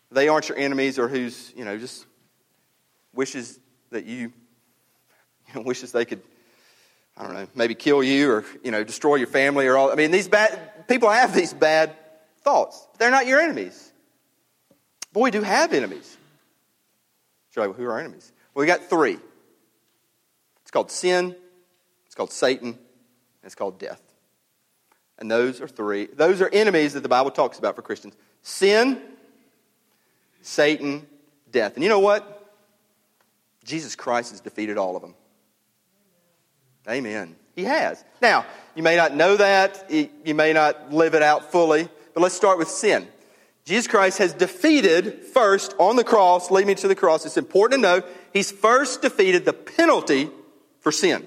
They 0.09 0.29
aren't 0.29 0.49
your 0.49 0.57
enemies 0.57 0.97
or 0.97 1.07
who's, 1.07 1.53
you 1.55 1.63
know, 1.63 1.77
just 1.77 2.07
wishes 3.13 3.59
that 3.91 4.05
you, 4.05 4.17
you 5.47 5.53
know, 5.53 5.61
wishes 5.61 5.91
they 5.91 6.05
could, 6.05 6.23
I 7.15 7.23
don't 7.23 7.35
know, 7.35 7.47
maybe 7.53 7.75
kill 7.75 8.01
you 8.01 8.31
or, 8.31 8.45
you 8.63 8.71
know, 8.71 8.83
destroy 8.83 9.17
your 9.17 9.27
family 9.27 9.67
or 9.67 9.77
all. 9.77 9.91
I 9.91 9.95
mean, 9.95 10.09
these 10.09 10.27
bad, 10.27 10.87
people 10.87 11.11
have 11.11 11.35
these 11.35 11.53
bad 11.53 11.95
thoughts. 12.43 12.87
They're 12.97 13.11
not 13.11 13.27
your 13.27 13.39
enemies. 13.39 13.91
But 15.13 15.21
we 15.21 15.31
do 15.31 15.41
have 15.41 15.73
enemies. 15.73 16.17
So, 17.51 17.73
who 17.73 17.83
are 17.85 17.93
our 17.93 17.99
enemies? 17.99 18.31
Well, 18.53 18.61
we 18.61 18.67
got 18.67 18.89
three. 18.89 19.17
It's 20.61 20.71
called 20.71 20.91
sin, 20.91 21.35
it's 22.05 22.15
called 22.15 22.31
Satan, 22.31 22.67
and 22.67 22.77
it's 23.43 23.55
called 23.55 23.79
death. 23.79 24.01
And 25.17 25.29
those 25.29 25.61
are 25.61 25.67
three. 25.67 26.05
Those 26.05 26.41
are 26.41 26.49
enemies 26.53 26.93
that 26.93 27.01
the 27.01 27.09
Bible 27.09 27.31
talks 27.31 27.57
about 27.57 27.75
for 27.75 27.81
Christians 27.81 28.15
sin, 28.41 29.01
Satan, 30.41 31.07
death. 31.51 31.73
And 31.73 31.83
you 31.83 31.89
know 31.89 31.99
what? 31.99 32.35
Jesus 33.65 33.95
Christ 33.95 34.31
has 34.31 34.41
defeated 34.41 34.77
all 34.77 34.95
of 34.95 35.01
them. 35.01 35.15
Amen. 36.87 37.35
He 37.55 37.65
has. 37.65 38.03
Now, 38.21 38.45
you 38.75 38.83
may 38.83 38.95
not 38.95 39.15
know 39.15 39.35
that, 39.35 39.91
you 39.91 40.35
may 40.35 40.53
not 40.53 40.93
live 40.93 41.13
it 41.13 41.21
out 41.21 41.51
fully, 41.51 41.89
but 42.19 42.23
let's 42.23 42.35
start 42.35 42.57
with 42.57 42.67
sin. 42.67 43.07
Jesus 43.63 43.87
Christ 43.87 44.17
has 44.17 44.33
defeated 44.33 45.23
first 45.23 45.73
on 45.79 45.95
the 45.95 46.03
cross, 46.03 46.51
leading 46.51 46.67
me 46.67 46.75
to 46.75 46.89
the 46.89 46.95
cross. 46.95 47.25
It's 47.25 47.37
important 47.37 47.81
to 47.81 47.81
know 47.81 48.03
he's 48.33 48.51
first 48.51 49.01
defeated 49.01 49.45
the 49.45 49.53
penalty 49.53 50.29
for 50.81 50.91
sin. 50.91 51.25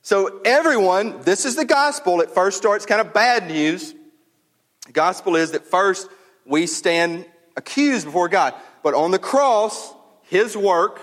So, 0.00 0.40
everyone, 0.44 1.22
this 1.22 1.44
is 1.44 1.56
the 1.56 1.64
gospel. 1.64 2.20
It 2.20 2.30
first 2.30 2.56
starts 2.56 2.86
kind 2.86 3.00
of 3.00 3.12
bad 3.12 3.48
news. 3.48 3.96
The 4.86 4.92
gospel 4.92 5.34
is 5.34 5.50
that 5.52 5.66
first 5.66 6.08
we 6.46 6.68
stand 6.68 7.26
accused 7.56 8.06
before 8.06 8.28
God. 8.28 8.54
But 8.84 8.94
on 8.94 9.10
the 9.10 9.18
cross, 9.18 9.92
his 10.22 10.56
work, 10.56 11.00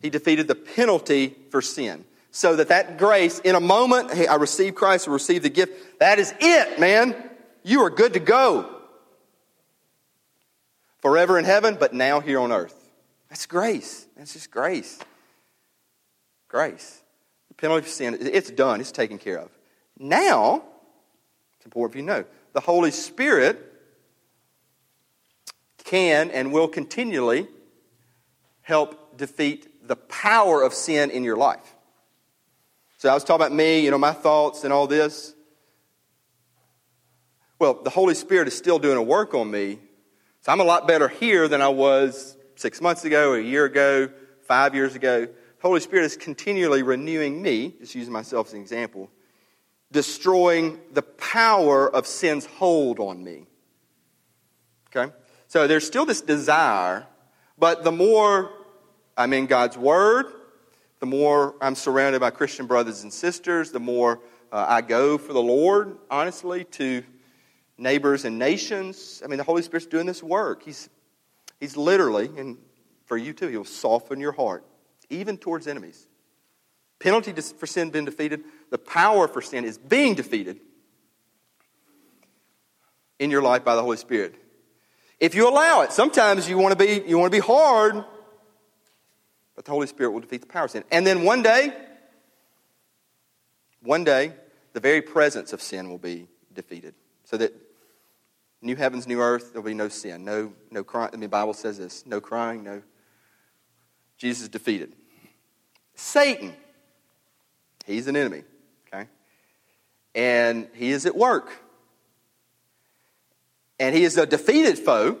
he 0.00 0.10
defeated 0.10 0.46
the 0.46 0.54
penalty 0.54 1.34
for 1.50 1.60
sin. 1.60 2.04
So 2.38 2.54
that 2.54 2.68
that 2.68 2.98
grace, 2.98 3.40
in 3.40 3.56
a 3.56 3.60
moment, 3.60 4.14
hey, 4.14 4.28
I 4.28 4.36
received 4.36 4.76
Christ, 4.76 5.08
I 5.08 5.10
received 5.10 5.44
the 5.44 5.50
gift. 5.50 5.98
That 5.98 6.20
is 6.20 6.32
it, 6.38 6.78
man. 6.78 7.16
You 7.64 7.80
are 7.80 7.90
good 7.90 8.12
to 8.12 8.20
go. 8.20 8.80
Forever 11.00 11.36
in 11.36 11.44
heaven, 11.44 11.76
but 11.80 11.94
now 11.94 12.20
here 12.20 12.38
on 12.38 12.52
earth. 12.52 12.76
That's 13.28 13.44
grace. 13.46 14.06
That's 14.16 14.34
just 14.34 14.52
grace. 14.52 15.00
Grace. 16.46 17.02
The 17.48 17.54
penalty 17.54 17.82
for 17.82 17.88
sin, 17.88 18.16
it's 18.20 18.52
done, 18.52 18.80
it's 18.80 18.92
taken 18.92 19.18
care 19.18 19.38
of. 19.38 19.50
Now, 19.98 20.62
it's 21.56 21.66
important 21.66 21.92
for 21.94 21.98
you 21.98 22.06
to 22.06 22.20
know, 22.20 22.24
the 22.52 22.60
Holy 22.60 22.92
Spirit 22.92 23.58
can 25.82 26.30
and 26.30 26.52
will 26.52 26.68
continually 26.68 27.48
help 28.62 29.18
defeat 29.18 29.88
the 29.88 29.96
power 29.96 30.62
of 30.62 30.72
sin 30.72 31.10
in 31.10 31.24
your 31.24 31.36
life. 31.36 31.74
So 32.98 33.08
I 33.08 33.14
was 33.14 33.22
talking 33.22 33.46
about 33.46 33.54
me, 33.54 33.78
you 33.78 33.92
know, 33.92 33.98
my 33.98 34.12
thoughts 34.12 34.64
and 34.64 34.72
all 34.72 34.88
this. 34.88 35.32
Well, 37.60 37.74
the 37.74 37.90
Holy 37.90 38.14
Spirit 38.14 38.48
is 38.48 38.56
still 38.56 38.80
doing 38.80 38.96
a 38.96 39.02
work 39.02 39.34
on 39.34 39.48
me. 39.48 39.78
So 40.40 40.50
I'm 40.50 40.58
a 40.58 40.64
lot 40.64 40.88
better 40.88 41.06
here 41.06 41.46
than 41.46 41.62
I 41.62 41.68
was 41.68 42.36
six 42.56 42.80
months 42.80 43.04
ago, 43.04 43.34
a 43.34 43.40
year 43.40 43.66
ago, 43.66 44.10
five 44.48 44.74
years 44.74 44.96
ago. 44.96 45.26
The 45.26 45.32
Holy 45.62 45.78
Spirit 45.78 46.06
is 46.06 46.16
continually 46.16 46.82
renewing 46.82 47.40
me, 47.40 47.76
just 47.78 47.94
using 47.94 48.12
myself 48.12 48.48
as 48.48 48.54
an 48.54 48.60
example, 48.60 49.10
destroying 49.92 50.80
the 50.92 51.02
power 51.02 51.88
of 51.88 52.04
sin's 52.04 52.46
hold 52.46 52.98
on 52.98 53.22
me. 53.22 53.46
Okay? 54.88 55.12
So 55.46 55.68
there's 55.68 55.86
still 55.86 56.04
this 56.04 56.20
desire, 56.20 57.06
but 57.56 57.84
the 57.84 57.92
more 57.92 58.50
I'm 59.16 59.32
in 59.32 59.46
God's 59.46 59.78
Word, 59.78 60.26
the 61.00 61.06
more 61.06 61.54
I'm 61.60 61.74
surrounded 61.74 62.20
by 62.20 62.30
Christian 62.30 62.66
brothers 62.66 63.02
and 63.02 63.12
sisters, 63.12 63.70
the 63.70 63.80
more 63.80 64.20
uh, 64.50 64.66
I 64.68 64.80
go 64.80 65.18
for 65.18 65.32
the 65.32 65.42
Lord, 65.42 65.96
honestly, 66.10 66.64
to 66.64 67.04
neighbors 67.76 68.24
and 68.24 68.38
nations. 68.38 69.22
I 69.24 69.28
mean, 69.28 69.38
the 69.38 69.44
Holy 69.44 69.62
Spirit's 69.62 69.86
doing 69.86 70.06
this 70.06 70.22
work. 70.22 70.62
He's, 70.64 70.88
he's 71.60 71.76
literally, 71.76 72.30
and 72.36 72.58
for 73.06 73.16
you 73.16 73.32
too, 73.32 73.48
He'll 73.48 73.64
soften 73.64 74.20
your 74.20 74.32
heart, 74.32 74.64
even 75.08 75.38
towards 75.38 75.66
enemies. 75.66 76.06
Penalty 76.98 77.32
for 77.32 77.66
sin 77.66 77.90
been 77.90 78.04
defeated. 78.04 78.42
The 78.70 78.78
power 78.78 79.28
for 79.28 79.40
sin 79.40 79.64
is 79.64 79.78
being 79.78 80.14
defeated 80.14 80.60
in 83.20 83.30
your 83.30 83.42
life 83.42 83.64
by 83.64 83.76
the 83.76 83.82
Holy 83.82 83.96
Spirit. 83.96 84.34
If 85.20 85.34
you 85.34 85.48
allow 85.48 85.82
it, 85.82 85.92
sometimes 85.92 86.48
you 86.48 86.58
want 86.58 86.78
to 86.78 86.84
be 86.84 87.08
you 87.08 87.18
want 87.18 87.32
to 87.32 87.36
be 87.36 87.44
hard, 87.44 88.04
but 89.58 89.64
the 89.64 89.72
Holy 89.72 89.88
Spirit 89.88 90.12
will 90.12 90.20
defeat 90.20 90.40
the 90.40 90.46
power 90.46 90.66
of 90.66 90.70
sin. 90.70 90.84
And 90.92 91.04
then 91.04 91.24
one 91.24 91.42
day, 91.42 91.74
one 93.82 94.04
day, 94.04 94.32
the 94.72 94.78
very 94.78 95.02
presence 95.02 95.52
of 95.52 95.60
sin 95.60 95.90
will 95.90 95.98
be 95.98 96.28
defeated. 96.54 96.94
So 97.24 97.36
that 97.38 97.52
New 98.60 98.76
heavens, 98.76 99.08
new 99.08 99.20
earth, 99.20 99.52
there'll 99.52 99.66
be 99.66 99.74
no 99.74 99.88
sin, 99.88 100.24
no, 100.24 100.52
no 100.70 100.84
crying. 100.84 101.10
I 101.12 101.16
mean, 101.16 101.22
the 101.22 101.28
Bible 101.28 101.54
says 101.54 101.78
this 101.78 102.04
no 102.06 102.20
crying, 102.20 102.62
no. 102.62 102.82
Jesus 104.16 104.44
is 104.44 104.48
defeated. 104.48 104.94
Satan, 105.96 106.54
he's 107.84 108.06
an 108.06 108.14
enemy, 108.14 108.44
okay? 108.86 109.08
And 110.14 110.68
he 110.74 110.90
is 110.90 111.04
at 111.04 111.16
work. 111.16 111.50
And 113.80 113.94
he 113.94 114.04
is 114.04 114.16
a 114.16 114.26
defeated 114.26 114.78
foe, 114.78 115.18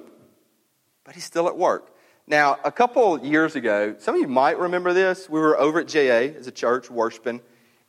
but 1.04 1.14
he's 1.14 1.24
still 1.24 1.48
at 1.48 1.56
work. 1.56 1.92
Now, 2.30 2.58
a 2.62 2.70
couple 2.70 3.24
years 3.24 3.56
ago, 3.56 3.94
some 3.98 4.14
of 4.14 4.20
you 4.20 4.28
might 4.28 4.58
remember 4.58 4.92
this. 4.92 5.30
We 5.30 5.40
were 5.40 5.58
over 5.58 5.80
at 5.80 5.88
JA 5.88 6.36
as 6.36 6.46
a 6.46 6.50
church 6.50 6.90
worshiping, 6.90 7.40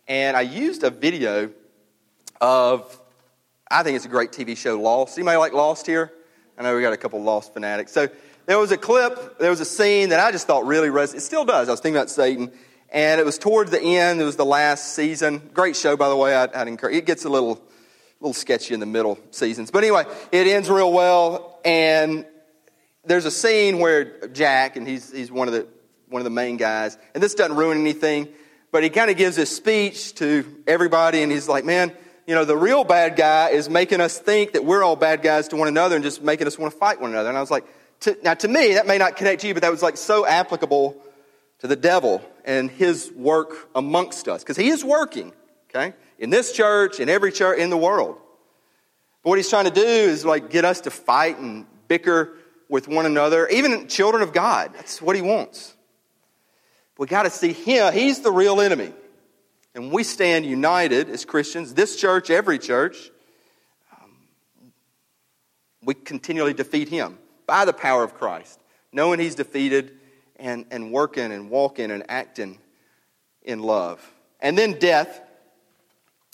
and 0.07 0.37
I 0.37 0.41
used 0.41 0.85
a 0.85 0.89
video 0.89 1.51
of 2.39 3.01
I 3.69 3.83
think 3.83 3.97
it's 3.97 4.05
a 4.05 4.09
great 4.09 4.31
TV 4.31 4.55
show, 4.55 4.79
Lost. 4.79 5.17
Anybody 5.17 5.35
like 5.35 5.51
Lost 5.51 5.85
here? 5.85 6.13
I 6.57 6.63
know 6.63 6.73
we 6.73 6.81
got 6.81 6.93
a 6.93 6.97
couple 6.97 7.21
Lost 7.21 7.53
fanatics. 7.53 7.91
So 7.91 8.07
there 8.45 8.57
was 8.57 8.71
a 8.71 8.77
clip, 8.77 9.39
there 9.39 9.49
was 9.49 9.59
a 9.59 9.65
scene 9.65 10.07
that 10.09 10.21
I 10.21 10.31
just 10.31 10.47
thought 10.47 10.65
really 10.65 10.87
resonated. 10.87 11.15
It 11.15 11.21
still 11.21 11.43
does. 11.43 11.67
I 11.67 11.71
was 11.71 11.81
thinking 11.81 11.97
about 11.97 12.09
Satan, 12.09 12.49
and 12.93 13.19
it 13.19 13.25
was 13.25 13.37
towards 13.37 13.71
the 13.71 13.81
end. 13.81 14.21
It 14.21 14.23
was 14.23 14.37
the 14.37 14.45
last 14.45 14.95
season. 14.95 15.49
Great 15.53 15.75
show, 15.75 15.97
by 15.97 16.07
the 16.07 16.15
way. 16.15 16.33
I'd, 16.33 16.53
I'd 16.53 16.69
encourage. 16.69 16.95
It 16.95 17.05
gets 17.05 17.25
a 17.25 17.29
little, 17.29 17.61
little 18.21 18.33
sketchy 18.33 18.73
in 18.73 18.79
the 18.79 18.85
middle 18.85 19.19
seasons, 19.31 19.69
but 19.69 19.83
anyway, 19.83 20.05
it 20.31 20.47
ends 20.47 20.69
real 20.69 20.93
well. 20.93 21.59
And 21.65 22.25
there's 23.05 23.25
a 23.25 23.31
scene 23.31 23.79
where 23.79 24.27
Jack, 24.29 24.75
and 24.75 24.87
he's 24.87 25.11
he's 25.11 25.31
one 25.31 25.47
of 25.47 25.53
the 25.53 25.67
one 26.07 26.19
of 26.19 26.23
the 26.23 26.29
main 26.29 26.57
guys, 26.57 26.97
and 27.13 27.21
this 27.21 27.35
doesn't 27.35 27.55
ruin 27.55 27.79
anything, 27.79 28.27
but 28.71 28.83
he 28.83 28.89
kind 28.89 29.09
of 29.11 29.17
gives 29.17 29.37
a 29.37 29.45
speech 29.45 30.15
to 30.15 30.63
everybody, 30.67 31.21
and 31.23 31.31
he's 31.31 31.47
like, 31.47 31.65
"Man." 31.65 31.95
you 32.29 32.35
know, 32.35 32.45
the 32.45 32.55
real 32.55 32.83
bad 32.83 33.15
guy 33.15 33.49
is 33.49 33.71
making 33.71 34.01
us 34.01 34.19
think 34.19 34.51
that 34.51 34.63
we're 34.63 34.83
all 34.83 34.95
bad 34.95 35.23
guys 35.23 35.47
to 35.47 35.55
one 35.55 35.67
another 35.67 35.95
and 35.95 36.03
just 36.03 36.21
making 36.21 36.45
us 36.45 36.59
want 36.59 36.71
to 36.71 36.77
fight 36.77 37.01
one 37.01 37.09
another. 37.09 37.27
And 37.27 37.35
I 37.35 37.41
was 37.41 37.49
like, 37.49 37.65
to, 38.01 38.15
now 38.23 38.35
to 38.35 38.47
me, 38.47 38.75
that 38.75 38.85
may 38.85 38.99
not 38.99 39.15
connect 39.15 39.41
to 39.41 39.47
you, 39.47 39.55
but 39.55 39.63
that 39.63 39.71
was 39.71 39.81
like 39.81 39.97
so 39.97 40.27
applicable 40.27 40.95
to 41.57 41.67
the 41.67 41.75
devil 41.75 42.21
and 42.45 42.69
his 42.69 43.11
work 43.15 43.69
amongst 43.73 44.27
us, 44.27 44.43
because 44.43 44.57
he 44.57 44.69
is 44.69 44.83
working, 44.83 45.33
okay, 45.69 45.95
in 46.19 46.29
this 46.29 46.53
church, 46.53 46.99
in 46.99 47.09
every 47.09 47.31
church 47.31 47.57
in 47.57 47.71
the 47.71 47.77
world. 47.77 48.17
But 49.23 49.29
what 49.29 49.39
he's 49.39 49.49
trying 49.49 49.65
to 49.65 49.71
do 49.71 49.81
is 49.81 50.23
like 50.23 50.51
get 50.51 50.65
us 50.65 50.81
to 50.81 50.91
fight 50.91 51.39
and 51.39 51.65
bicker 51.87 52.37
with 52.69 52.87
one 52.87 53.05
another, 53.05 53.47
even 53.49 53.87
children 53.87 54.21
of 54.21 54.31
God. 54.31 54.71
That's 54.75 55.01
what 55.01 55.15
he 55.15 55.21
wants. 55.21 55.73
We 56.97 57.07
got 57.07 57.23
to 57.23 57.29
see 57.29 57.51
him. 57.51 57.91
He's 57.91 58.21
the 58.21 58.31
real 58.31 58.61
enemy. 58.61 58.93
And 59.73 59.91
we 59.91 60.03
stand 60.03 60.45
united 60.45 61.09
as 61.09 61.25
Christians, 61.25 61.73
this 61.73 61.95
church, 61.95 62.29
every 62.29 62.59
church. 62.59 63.11
Um, 63.91 64.11
we 65.83 65.93
continually 65.93 66.53
defeat 66.53 66.89
him 66.89 67.17
by 67.47 67.65
the 67.65 67.73
power 67.73 68.03
of 68.03 68.13
Christ, 68.15 68.59
knowing 68.91 69.19
he's 69.19 69.35
defeated 69.35 69.97
and, 70.35 70.65
and 70.71 70.91
working 70.91 71.31
and 71.31 71.49
walking 71.49 71.91
and 71.91 72.03
acting 72.09 72.59
in 73.43 73.59
love. 73.59 74.05
And 74.39 74.57
then 74.57 74.77
death, 74.79 75.21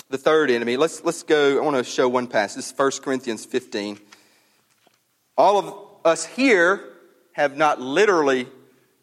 the 0.09 0.17
third 0.17 0.49
enemy. 0.49 0.77
Let's, 0.77 1.03
let's 1.03 1.23
go. 1.23 1.57
I 1.57 1.61
want 1.61 1.77
to 1.77 1.83
show 1.83 2.07
one 2.07 2.27
passage. 2.27 2.57
This 2.57 2.71
is 2.71 2.77
1 2.77 2.91
Corinthians 3.03 3.45
15. 3.45 3.99
All 5.37 5.57
of 5.57 5.84
us 6.05 6.25
here 6.25 6.81
have 7.33 7.57
not 7.57 7.81
literally 7.81 8.47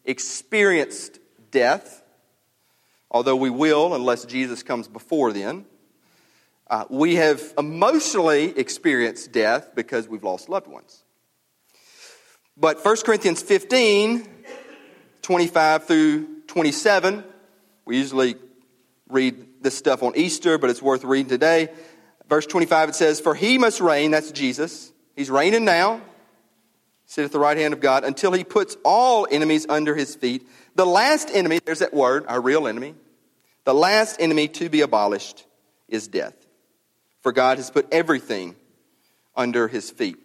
experienced 0.05 1.19
death, 1.51 2.01
although 3.11 3.35
we 3.35 3.49
will 3.49 3.93
unless 3.93 4.25
Jesus 4.25 4.63
comes 4.63 4.87
before 4.87 5.33
then. 5.33 5.65
Uh, 6.67 6.85
we 6.89 7.15
have 7.15 7.53
emotionally 7.57 8.57
experienced 8.57 9.31
death 9.31 9.75
because 9.75 10.07
we've 10.07 10.23
lost 10.23 10.49
loved 10.49 10.67
ones. 10.67 11.03
But 12.57 12.83
1 12.83 12.97
Corinthians 13.05 13.41
15, 13.41 14.27
25 15.21 15.83
through 15.85 16.41
27, 16.47 17.23
we 17.85 17.97
usually 17.97 18.35
read 19.09 19.61
this 19.61 19.77
stuff 19.77 20.03
on 20.03 20.15
Easter, 20.15 20.57
but 20.57 20.69
it's 20.69 20.81
worth 20.81 21.03
reading 21.03 21.29
today. 21.29 21.69
Verse 22.29 22.45
25, 22.45 22.89
it 22.89 22.95
says, 22.95 23.19
For 23.19 23.35
he 23.35 23.57
must 23.57 23.81
reign, 23.81 24.11
that's 24.11 24.31
Jesus. 24.31 24.91
He's 25.15 25.29
reigning 25.29 25.65
now, 25.65 26.01
sit 27.05 27.25
at 27.25 27.31
the 27.31 27.39
right 27.39 27.57
hand 27.57 27.73
of 27.73 27.79
God, 27.79 28.03
until 28.03 28.31
he 28.31 28.43
puts 28.43 28.77
all 28.83 29.27
enemies 29.29 29.65
under 29.69 29.95
his 29.95 30.15
feet. 30.15 30.47
The 30.75 30.85
last 30.85 31.29
enemy, 31.31 31.59
there's 31.63 31.79
that 31.79 31.93
word, 31.93 32.25
our 32.27 32.41
real 32.41 32.67
enemy, 32.67 32.95
the 33.65 33.73
last 33.73 34.19
enemy 34.19 34.47
to 34.49 34.69
be 34.69 34.81
abolished 34.81 35.45
is 35.87 36.07
death. 36.07 36.35
For 37.21 37.31
God 37.31 37.57
has 37.57 37.71
put 37.71 37.87
everything 37.91 38.55
under 39.35 39.67
his 39.67 39.89
feet. 39.89 40.17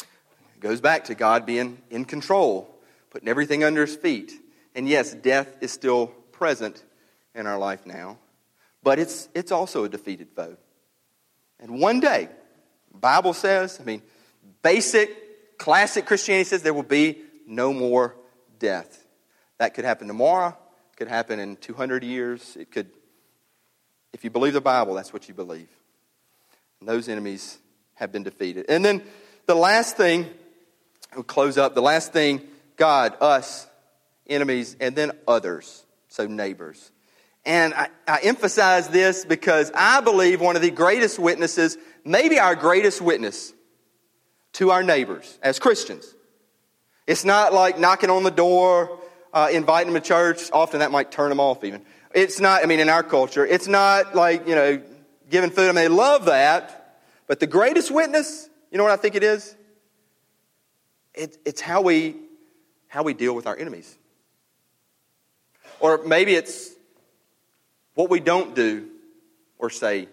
It 0.00 0.60
goes 0.60 0.80
back 0.80 1.04
to 1.04 1.14
God 1.14 1.44
being 1.44 1.78
in 1.90 2.04
control, 2.04 2.74
putting 3.10 3.28
everything 3.28 3.64
under 3.64 3.82
his 3.84 3.96
feet. 3.96 4.32
And 4.74 4.88
yes, 4.88 5.12
death 5.12 5.58
is 5.60 5.72
still 5.72 6.06
present 6.32 6.82
in 7.34 7.46
our 7.46 7.58
life 7.58 7.84
now, 7.86 8.18
but 8.82 8.98
it's, 8.98 9.28
it's 9.34 9.52
also 9.52 9.84
a 9.84 9.88
defeated 9.88 10.28
foe. 10.34 10.56
And 11.60 11.80
one 11.80 12.00
day, 12.00 12.28
Bible 12.92 13.32
says, 13.34 13.78
I 13.80 13.84
mean, 13.84 14.02
basic, 14.62 15.21
classic 15.62 16.06
Christianity 16.06 16.42
says 16.42 16.62
there 16.62 16.74
will 16.74 16.82
be 16.82 17.18
no 17.46 17.72
more 17.72 18.16
death. 18.58 19.06
That 19.58 19.74
could 19.74 19.84
happen 19.84 20.08
tomorrow, 20.08 20.48
it 20.48 20.96
could 20.96 21.06
happen 21.06 21.38
in 21.38 21.54
200 21.54 22.02
years. 22.02 22.56
It 22.58 22.72
could, 22.72 22.90
if 24.12 24.24
you 24.24 24.30
believe 24.30 24.54
the 24.54 24.60
Bible, 24.60 24.94
that's 24.94 25.12
what 25.12 25.28
you 25.28 25.34
believe. 25.34 25.68
And 26.80 26.88
those 26.88 27.08
enemies 27.08 27.58
have 27.94 28.10
been 28.10 28.24
defeated. 28.24 28.66
And 28.68 28.84
then 28.84 29.04
the 29.46 29.54
last 29.54 29.96
thing, 29.96 30.26
we'll 31.14 31.22
close 31.22 31.56
up, 31.56 31.76
the 31.76 31.80
last 31.80 32.12
thing, 32.12 32.42
God, 32.76 33.14
us, 33.20 33.68
enemies, 34.26 34.74
and 34.80 34.96
then 34.96 35.12
others, 35.28 35.84
so 36.08 36.26
neighbors. 36.26 36.90
And 37.44 37.72
I, 37.72 37.86
I, 38.08 38.18
emphasize 38.24 38.88
this 38.88 39.24
because 39.24 39.70
I 39.76 40.00
believe 40.00 40.40
one 40.40 40.56
of 40.56 40.62
the 40.62 40.72
greatest 40.72 41.20
witnesses, 41.20 41.78
maybe 42.04 42.40
our 42.40 42.56
greatest 42.56 43.00
witness 43.00 43.52
to 44.54 44.70
our 44.70 44.82
neighbors 44.82 45.38
as 45.42 45.58
Christians. 45.58 46.14
It's 47.06 47.24
not 47.24 47.52
like 47.52 47.78
knocking 47.78 48.10
on 48.10 48.22
the 48.22 48.30
door 48.30 48.98
uh, 49.32 49.48
inviting 49.52 49.92
them 49.92 50.00
to 50.00 50.06
church, 50.06 50.50
often 50.52 50.80
that 50.80 50.90
might 50.90 51.10
turn 51.10 51.28
them 51.28 51.40
off 51.40 51.64
even. 51.64 51.82
It's 52.14 52.40
not, 52.40 52.62
I 52.62 52.66
mean, 52.66 52.80
in 52.80 52.88
our 52.88 53.02
culture, 53.02 53.46
it's 53.46 53.66
not 53.66 54.14
like, 54.14 54.46
you 54.46 54.54
know, 54.54 54.82
giving 55.30 55.50
food. 55.50 55.64
I 55.64 55.66
mean, 55.68 55.74
they 55.76 55.88
love 55.88 56.26
that. 56.26 56.98
But 57.26 57.40
the 57.40 57.46
greatest 57.46 57.90
witness, 57.90 58.48
you 58.70 58.78
know 58.78 58.84
what 58.84 58.92
I 58.92 58.96
think 58.96 59.14
it 59.14 59.22
is? 59.22 59.56
It, 61.14 61.38
it's 61.44 61.60
how 61.60 61.80
we, 61.80 62.16
how 62.88 63.02
we 63.02 63.14
deal 63.14 63.34
with 63.34 63.46
our 63.46 63.56
enemies. 63.56 63.96
Or 65.80 66.02
maybe 66.04 66.34
it's 66.34 66.70
what 67.94 68.10
we 68.10 68.20
don't 68.20 68.54
do 68.54 68.88
or 69.58 69.70
say 69.70 70.08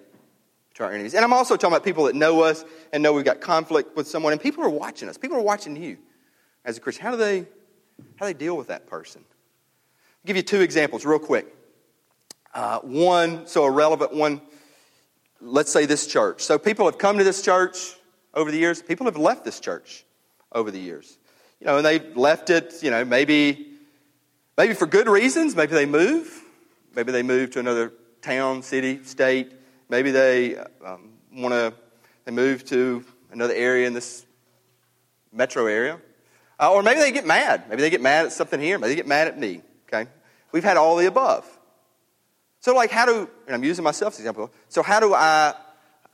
to 0.80 0.86
our 0.86 0.94
enemies. 0.94 1.14
And 1.14 1.24
I'm 1.24 1.34
also 1.34 1.56
talking 1.58 1.74
about 1.74 1.84
people 1.84 2.06
that 2.06 2.16
know 2.16 2.42
us 2.42 2.64
and 2.92 3.04
know 3.04 3.14
we've 3.14 3.26
got 3.26 3.42
conflict 3.42 3.96
with 3.96 4.08
someone, 4.08 4.32
and 4.32 4.42
people 4.42 4.64
are 4.64 4.70
watching 4.70 5.10
us. 5.10 5.18
People 5.18 5.38
are 5.38 5.42
watching 5.42 5.76
you 5.76 5.98
as 6.66 6.78
a 6.78 6.80
Christian. 6.80 7.04
How 7.06 7.12
do 7.12 7.18
they 7.18 7.40
how 8.16 8.26
do 8.26 8.34
they 8.34 8.34
deal 8.34 8.56
with 8.56 8.68
that 8.68 8.88
person? 8.88 9.22
I'll 9.30 10.28
give 10.28 10.38
you 10.38 10.42
two 10.42 10.62
examples 10.62 11.06
real 11.06 11.20
quick. 11.20 11.54
Uh, 12.54 12.80
one, 12.80 13.46
so 13.46 13.66
a 13.66 13.72
relevant 13.72 14.14
one, 14.14 14.42
let's 15.42 15.72
say 15.72 15.86
this 15.86 16.08
church. 16.08 16.42
So 16.42 16.58
people 16.58 16.86
have 16.86 16.98
come 16.98 17.18
to 17.18 17.26
this 17.26 17.42
church 17.42 17.96
over 18.34 18.50
the 18.50 18.58
years. 18.58 18.82
People 18.82 19.06
have 19.06 19.18
left 19.18 19.44
this 19.44 19.60
church 19.60 20.06
over 20.54 20.72
the 20.72 20.80
years. 20.80 21.18
You 21.60 21.68
know, 21.68 21.78
and 21.78 21.86
they 21.86 22.00
left 22.00 22.50
it, 22.50 22.76
you 22.82 22.90
know, 22.90 23.04
maybe, 23.04 23.74
maybe 24.58 24.74
for 24.74 24.88
good 24.88 25.10
reasons. 25.10 25.58
Maybe 25.58 25.74
they 25.74 25.86
move. 25.86 26.42
Maybe 26.96 27.12
they 27.12 27.24
move 27.24 27.52
to 27.52 27.60
another 27.60 27.92
town, 28.22 28.64
city, 28.64 29.04
state. 29.04 29.59
Maybe 29.90 30.12
they 30.12 30.56
um, 30.86 31.14
want 31.34 31.54
to, 31.54 31.74
they 32.26 32.32
move 32.32 32.64
to 32.66 33.04
another 33.32 33.54
area 33.54 33.88
in 33.88 33.94
this 33.94 34.26
metro 35.34 35.66
area. 35.66 36.00
Uh, 36.60 36.74
or 36.74 36.84
maybe 36.84 37.00
they 37.00 37.12
get 37.12 37.26
mad. 37.26 37.70
Maybe 37.70 37.82
they 37.82 37.90
get 37.90 38.02
mad 38.02 38.28
at 38.28 38.32
something 38.32 38.60
here. 38.60 38.78
Maybe 38.78 38.90
they 38.90 38.96
get 38.96 39.08
mad 39.08 39.28
at 39.28 39.40
me. 39.40 39.62
Okay? 39.88 40.10
We've 40.52 40.64
had 40.64 40.78
all 40.78 40.96
the 40.96 41.08
above. 41.08 41.46
So, 42.60 42.76
like, 42.76 42.92
how 42.92 43.06
do, 43.06 43.30
and 43.48 43.56
I'm 43.56 43.64
using 43.64 43.84
myself 43.84 44.14
as 44.14 44.20
an 44.20 44.24
example, 44.24 44.52
so 44.68 44.84
how 44.84 45.00
do 45.00 45.14
I, 45.14 45.54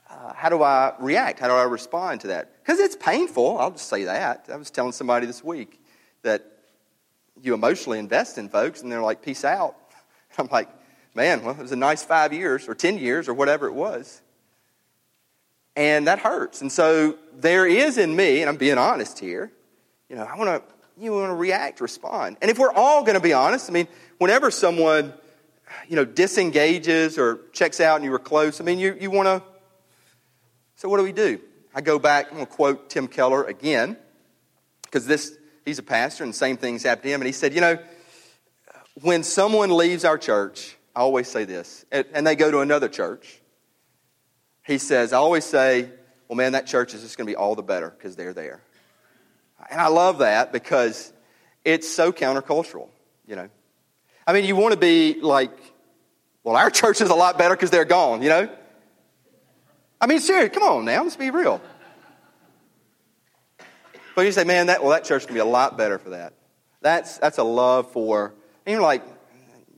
uh, 0.08 0.32
how 0.32 0.48
do 0.48 0.62
I 0.62 0.94
react? 1.00 1.40
How 1.40 1.48
do 1.48 1.54
I 1.54 1.64
respond 1.64 2.20
to 2.22 2.28
that? 2.28 2.62
Because 2.62 2.78
it's 2.78 2.94
painful. 2.94 3.58
I'll 3.58 3.72
just 3.72 3.88
say 3.88 4.04
that. 4.04 4.46
I 4.50 4.56
was 4.56 4.70
telling 4.70 4.92
somebody 4.92 5.26
this 5.26 5.42
week 5.42 5.80
that 6.22 6.44
you 7.42 7.52
emotionally 7.52 7.98
invest 7.98 8.38
in 8.38 8.48
folks 8.48 8.82
and 8.82 8.90
they're 8.90 9.02
like, 9.02 9.22
peace 9.22 9.44
out. 9.44 9.76
I'm 10.38 10.48
like, 10.52 10.68
man, 11.16 11.42
well, 11.42 11.54
it 11.54 11.62
was 11.62 11.72
a 11.72 11.76
nice 11.76 12.04
five 12.04 12.32
years 12.32 12.68
or 12.68 12.74
10 12.74 12.98
years 12.98 13.28
or 13.28 13.34
whatever 13.34 13.66
it 13.66 13.72
was. 13.72 14.20
And 15.74 16.06
that 16.06 16.18
hurts. 16.18 16.60
And 16.60 16.70
so 16.70 17.16
there 17.34 17.66
is 17.66 17.98
in 17.98 18.14
me, 18.14 18.42
and 18.42 18.48
I'm 18.48 18.56
being 18.56 18.78
honest 18.78 19.18
here, 19.18 19.50
you 20.08 20.16
know, 20.16 20.22
I 20.22 20.36
want 20.36 20.50
to, 20.50 20.74
you 21.02 21.12
want 21.12 21.30
to 21.30 21.34
react, 21.34 21.80
respond. 21.80 22.36
And 22.40 22.50
if 22.50 22.58
we're 22.58 22.72
all 22.72 23.02
going 23.02 23.14
to 23.14 23.20
be 23.20 23.32
honest, 23.32 23.68
I 23.68 23.72
mean, 23.72 23.88
whenever 24.18 24.50
someone, 24.50 25.12
you 25.88 25.96
know, 25.96 26.04
disengages 26.04 27.18
or 27.18 27.40
checks 27.52 27.80
out 27.80 27.96
and 27.96 28.04
you 28.04 28.10
were 28.10 28.18
close, 28.18 28.60
I 28.60 28.64
mean, 28.64 28.78
you, 28.78 28.96
you 29.00 29.10
want 29.10 29.26
to, 29.26 29.42
so 30.76 30.88
what 30.88 30.98
do 30.98 31.02
we 31.02 31.12
do? 31.12 31.40
I 31.74 31.80
go 31.80 31.98
back, 31.98 32.28
I'm 32.28 32.34
going 32.34 32.46
to 32.46 32.52
quote 32.52 32.90
Tim 32.90 33.08
Keller 33.08 33.44
again, 33.44 33.96
because 34.84 35.06
this, 35.06 35.36
he's 35.64 35.78
a 35.78 35.82
pastor 35.82 36.24
and 36.24 36.32
the 36.32 36.36
same 36.36 36.56
things 36.56 36.82
happened 36.82 37.04
to 37.04 37.08
him. 37.10 37.20
And 37.20 37.26
he 37.26 37.32
said, 37.32 37.54
you 37.54 37.60
know, 37.60 37.78
when 39.02 39.22
someone 39.22 39.76
leaves 39.76 40.04
our 40.04 40.16
church, 40.16 40.75
I 40.96 41.00
always 41.00 41.28
say 41.28 41.44
this, 41.44 41.84
and 41.92 42.26
they 42.26 42.36
go 42.36 42.50
to 42.50 42.60
another 42.60 42.88
church, 42.88 43.42
he 44.64 44.78
says, 44.78 45.12
I 45.12 45.18
always 45.18 45.44
say, 45.44 45.90
well, 46.26 46.36
man, 46.36 46.52
that 46.52 46.66
church 46.66 46.94
is 46.94 47.02
just 47.02 47.18
going 47.18 47.26
to 47.26 47.30
be 47.30 47.36
all 47.36 47.54
the 47.54 47.62
better 47.62 47.90
because 47.90 48.16
they're 48.16 48.32
there. 48.32 48.62
And 49.70 49.78
I 49.78 49.88
love 49.88 50.18
that 50.18 50.52
because 50.52 51.12
it's 51.66 51.86
so 51.86 52.12
countercultural, 52.12 52.88
you 53.26 53.36
know. 53.36 53.50
I 54.26 54.32
mean, 54.32 54.46
you 54.46 54.56
want 54.56 54.72
to 54.72 54.80
be 54.80 55.20
like, 55.20 55.52
well, 56.42 56.56
our 56.56 56.70
church 56.80 57.02
is 57.02 57.10
a 57.10 57.14
lot 57.14 57.36
better 57.36 57.54
because 57.54 57.70
they're 57.70 57.84
gone, 57.84 58.22
you 58.22 58.30
know? 58.30 58.48
I 60.00 60.06
mean, 60.06 60.20
seriously, 60.20 60.48
come 60.48 60.62
on 60.62 60.86
now, 60.86 61.02
let's 61.02 61.16
be 61.16 61.30
real. 61.30 61.60
But 64.14 64.22
you 64.22 64.32
say, 64.32 64.44
man, 64.44 64.68
that 64.68 64.80
well, 64.80 64.92
that 64.92 65.04
church 65.04 65.26
can 65.26 65.34
be 65.34 65.40
a 65.40 65.44
lot 65.44 65.76
better 65.76 65.98
for 65.98 66.10
that. 66.10 66.32
That's 66.80 67.18
that's 67.18 67.36
a 67.36 67.44
love 67.44 67.92
for, 67.92 68.32
And 68.64 68.72
you're 68.72 68.80
like 68.80 69.02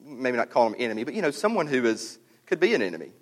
maybe 0.08 0.36
not 0.36 0.50
call 0.50 0.68
them 0.68 0.78
enemy, 0.78 1.04
but 1.04 1.14
you 1.14 1.22
know, 1.22 1.30
someone 1.30 1.66
who 1.66 1.84
is 1.84 2.18
could 2.46 2.60
be 2.60 2.74
an 2.74 2.82
enemy. 2.82 3.12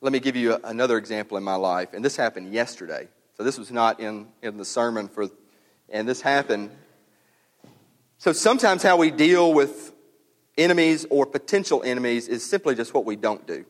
Let 0.00 0.12
me 0.12 0.20
give 0.20 0.36
you 0.36 0.58
another 0.62 0.96
example 0.96 1.36
in 1.36 1.42
my 1.42 1.56
life, 1.56 1.92
and 1.92 2.04
this 2.04 2.14
happened 2.14 2.52
yesterday. 2.52 3.08
So 3.36 3.42
this 3.42 3.58
was 3.58 3.70
not 3.70 4.00
in, 4.00 4.28
in 4.42 4.56
the 4.56 4.64
sermon 4.64 5.08
for, 5.08 5.28
and 5.88 6.08
this 6.08 6.20
happened. 6.20 6.70
So 8.18 8.32
sometimes 8.32 8.82
how 8.82 8.96
we 8.96 9.10
deal 9.10 9.52
with 9.52 9.92
enemies 10.56 11.06
or 11.08 11.24
potential 11.24 11.82
enemies 11.84 12.28
is 12.28 12.44
simply 12.44 12.74
just 12.74 12.92
what 12.92 13.04
we 13.04 13.16
don't 13.16 13.46
do. 13.46 13.64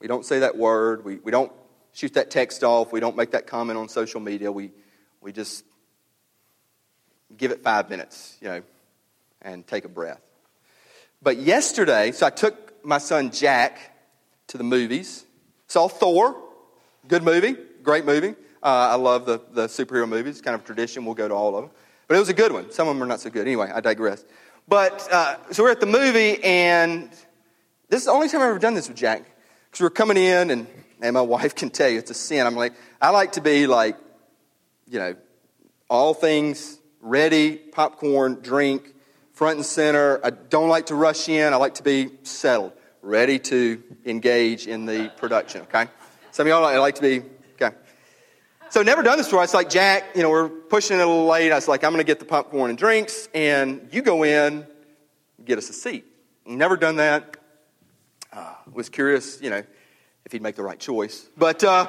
We 0.00 0.06
don't 0.06 0.24
say 0.24 0.40
that 0.40 0.56
word. 0.56 1.04
We, 1.04 1.16
we 1.16 1.30
don't 1.30 1.50
shoot 1.92 2.14
that 2.14 2.30
text 2.30 2.62
off. 2.62 2.92
We 2.92 3.00
don't 3.00 3.16
make 3.16 3.30
that 3.30 3.46
comment 3.46 3.78
on 3.78 3.88
social 3.88 4.20
media. 4.20 4.52
We, 4.52 4.72
we 5.20 5.32
just 5.32 5.64
give 7.36 7.50
it 7.50 7.62
five 7.62 7.88
minutes, 7.88 8.36
you 8.40 8.48
know, 8.48 8.62
and 9.44 9.66
take 9.66 9.84
a 9.84 9.88
breath. 9.88 10.20
But 11.22 11.36
yesterday, 11.38 12.10
so 12.12 12.26
I 12.26 12.30
took 12.30 12.84
my 12.84 12.98
son 12.98 13.30
Jack 13.30 13.78
to 14.48 14.58
the 14.58 14.64
movies, 14.64 15.24
saw 15.68 15.88
Thor, 15.88 16.36
good 17.06 17.22
movie, 17.22 17.56
great 17.82 18.04
movie. 18.04 18.34
Uh, 18.62 18.92
I 18.92 18.94
love 18.96 19.26
the, 19.26 19.40
the 19.52 19.66
superhero 19.66 20.08
movies, 20.08 20.40
kind 20.40 20.54
of 20.54 20.64
tradition, 20.64 21.04
we'll 21.04 21.14
go 21.14 21.28
to 21.28 21.34
all 21.34 21.56
of 21.56 21.64
them. 21.64 21.70
But 22.08 22.16
it 22.16 22.20
was 22.20 22.28
a 22.28 22.34
good 22.34 22.52
one. 22.52 22.70
Some 22.70 22.88
of 22.88 22.94
them 22.94 23.02
are 23.02 23.06
not 23.06 23.20
so 23.20 23.30
good. 23.30 23.46
Anyway, 23.46 23.70
I 23.72 23.80
digress. 23.80 24.24
But 24.66 25.06
uh, 25.12 25.36
so 25.52 25.62
we're 25.62 25.70
at 25.70 25.80
the 25.80 25.86
movie, 25.86 26.42
and 26.42 27.10
this 27.88 28.00
is 28.00 28.06
the 28.06 28.12
only 28.12 28.28
time 28.28 28.40
I've 28.40 28.48
ever 28.48 28.58
done 28.58 28.74
this 28.74 28.88
with 28.88 28.96
Jack. 28.96 29.24
Because 29.70 29.82
we're 29.82 29.90
coming 29.90 30.16
in, 30.16 30.50
and, 30.50 30.66
and 31.00 31.14
my 31.14 31.20
wife 31.36 31.54
can 31.54 31.70
tell 31.70 31.88
you 31.88 31.98
it's 31.98 32.10
a 32.10 32.14
sin. 32.14 32.46
I'm 32.46 32.56
like, 32.56 32.72
I 33.00 33.10
like 33.10 33.32
to 33.32 33.40
be 33.40 33.66
like, 33.66 33.96
you 34.88 34.98
know, 34.98 35.16
all 35.88 36.14
things 36.14 36.78
ready, 37.00 37.56
popcorn, 37.56 38.40
drink, 38.40 38.93
front 39.34 39.56
and 39.56 39.66
center. 39.66 40.20
I 40.24 40.30
don't 40.30 40.68
like 40.68 40.86
to 40.86 40.94
rush 40.94 41.28
in. 41.28 41.52
I 41.52 41.56
like 41.56 41.74
to 41.74 41.82
be 41.82 42.10
settled, 42.22 42.72
ready 43.02 43.38
to 43.40 43.82
engage 44.06 44.66
in 44.66 44.86
the 44.86 45.12
production, 45.16 45.62
okay? 45.62 45.88
Some 46.30 46.46
of 46.46 46.50
y'all 46.50 46.62
like 46.62 46.78
like 46.78 46.94
to 46.96 47.02
be, 47.02 47.22
okay. 47.60 47.76
So 48.70 48.82
never 48.82 49.02
done 49.02 49.18
this 49.18 49.26
before. 49.26 49.44
It's 49.44 49.54
like, 49.54 49.68
Jack, 49.68 50.16
you 50.16 50.22
know, 50.22 50.30
we're 50.30 50.48
pushing 50.48 50.98
it 50.98 51.02
a 51.02 51.06
little 51.06 51.26
late. 51.26 51.52
I 51.52 51.56
was 51.56 51.68
like, 51.68 51.84
I'm 51.84 51.92
going 51.92 52.00
to 52.00 52.06
get 52.06 52.18
the 52.18 52.24
popcorn 52.24 52.70
and 52.70 52.78
drinks, 52.78 53.28
and 53.34 53.88
you 53.92 54.02
go 54.02 54.24
in, 54.24 54.66
get 55.44 55.58
us 55.58 55.68
a 55.68 55.72
seat. 55.72 56.04
Never 56.46 56.76
done 56.76 56.96
that. 56.96 57.36
Uh, 58.32 58.54
was 58.72 58.88
curious, 58.88 59.40
you 59.40 59.50
know, 59.50 59.62
if 60.24 60.32
he'd 60.32 60.42
make 60.42 60.56
the 60.56 60.62
right 60.62 60.78
choice. 60.78 61.28
But 61.36 61.62
uh, 61.62 61.86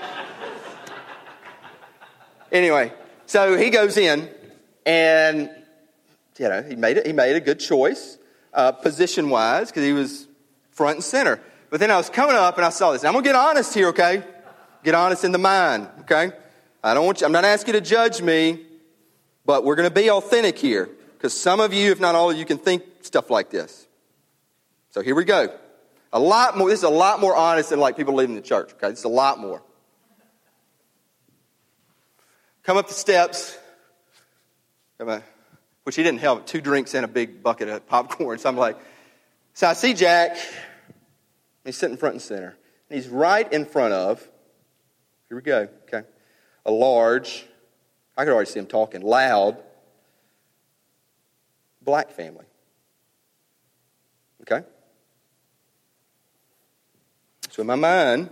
anyway, 2.51 2.93
so 3.25 3.57
he 3.57 3.69
goes 3.69 3.97
in, 3.97 4.29
and 4.85 5.49
you 6.37 6.49
know 6.49 6.61
he 6.61 6.75
made 6.75 6.97
it. 6.97 7.05
He 7.05 7.13
made 7.13 7.35
a 7.35 7.39
good 7.39 7.59
choice, 7.59 8.17
uh, 8.53 8.71
position 8.71 9.29
wise, 9.29 9.69
because 9.69 9.83
he 9.83 9.93
was 9.93 10.27
front 10.71 10.95
and 10.95 11.03
center. 11.03 11.39
But 11.69 11.79
then 11.79 11.91
I 11.91 11.97
was 11.97 12.09
coming 12.09 12.35
up, 12.35 12.57
and 12.57 12.65
I 12.65 12.69
saw 12.69 12.91
this. 12.91 13.03
Now, 13.03 13.09
I'm 13.09 13.13
gonna 13.13 13.25
get 13.25 13.35
honest 13.35 13.73
here, 13.73 13.87
okay? 13.89 14.23
Get 14.83 14.95
honest 14.95 15.23
in 15.23 15.31
the 15.31 15.37
mind, 15.37 15.87
okay? 16.01 16.31
I 16.83 16.93
don't 16.93 17.05
want 17.05 17.21
you. 17.21 17.25
I'm 17.25 17.31
not 17.31 17.45
asking 17.45 17.73
you 17.73 17.79
to 17.79 17.85
judge 17.85 18.21
me, 18.21 18.65
but 19.45 19.63
we're 19.63 19.75
gonna 19.75 19.89
be 19.89 20.09
authentic 20.09 20.57
here, 20.57 20.89
because 21.13 21.33
some 21.33 21.59
of 21.59 21.73
you, 21.73 21.91
if 21.91 21.99
not 21.99 22.15
all 22.15 22.29
of 22.29 22.37
you, 22.37 22.45
can 22.45 22.57
think 22.57 22.83
stuff 23.01 23.29
like 23.29 23.49
this. 23.49 23.87
So 24.91 25.01
here 25.01 25.15
we 25.15 25.25
go. 25.25 25.53
A 26.13 26.19
lot 26.19 26.57
more. 26.57 26.69
This 26.69 26.79
is 26.79 26.83
a 26.83 26.89
lot 26.89 27.19
more 27.19 27.35
honest 27.35 27.71
than 27.71 27.79
like 27.79 27.97
people 27.97 28.13
leaving 28.13 28.35
the 28.35 28.41
church. 28.41 28.71
Okay, 28.73 28.87
it's 28.87 29.03
a 29.03 29.09
lot 29.09 29.39
more. 29.39 29.61
Come 32.63 32.77
up 32.77 32.87
the 32.87 32.93
steps. 32.93 33.57
Which 35.85 35.95
he 35.95 36.01
didn't 36.01 36.19
help. 36.19 36.47
Two 36.47 36.61
drinks 36.61 36.95
and 36.95 37.05
a 37.05 37.07
big 37.07 37.43
bucket 37.43 37.69
of 37.69 37.87
popcorn. 37.87 38.39
So 38.39 38.49
I'm 38.49 38.57
like, 38.57 38.77
so 39.53 39.67
I 39.67 39.73
see 39.73 39.93
Jack. 39.93 40.35
He's 41.63 41.77
sitting 41.77 41.95
front 41.95 42.15
and 42.15 42.21
center. 42.21 42.57
And 42.89 42.99
he's 42.99 43.07
right 43.07 43.51
in 43.53 43.65
front 43.65 43.93
of, 43.93 44.19
here 45.29 45.37
we 45.37 45.41
go, 45.43 45.67
okay, 45.87 46.01
a 46.65 46.71
large, 46.71 47.45
I 48.17 48.25
could 48.25 48.33
already 48.33 48.49
see 48.49 48.59
him 48.59 48.65
talking, 48.65 49.01
loud, 49.01 49.57
black 51.83 52.11
family. 52.11 52.45
Okay? 54.41 54.65
So 57.51 57.61
in 57.61 57.67
my 57.67 57.75
mind, 57.75 58.31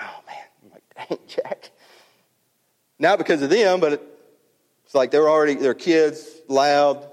oh 0.00 0.20
man, 0.26 0.44
I'm 0.64 0.70
like, 0.70 0.82
dang, 1.08 1.18
Jack. 1.28 1.70
Not 2.98 3.18
because 3.18 3.42
of 3.42 3.50
them, 3.50 3.80
but 3.80 4.13
it's 4.94 4.96
like 4.96 5.10
they're 5.10 5.28
already, 5.28 5.54
they're 5.54 5.74
kids, 5.74 6.24
loud. 6.46 7.04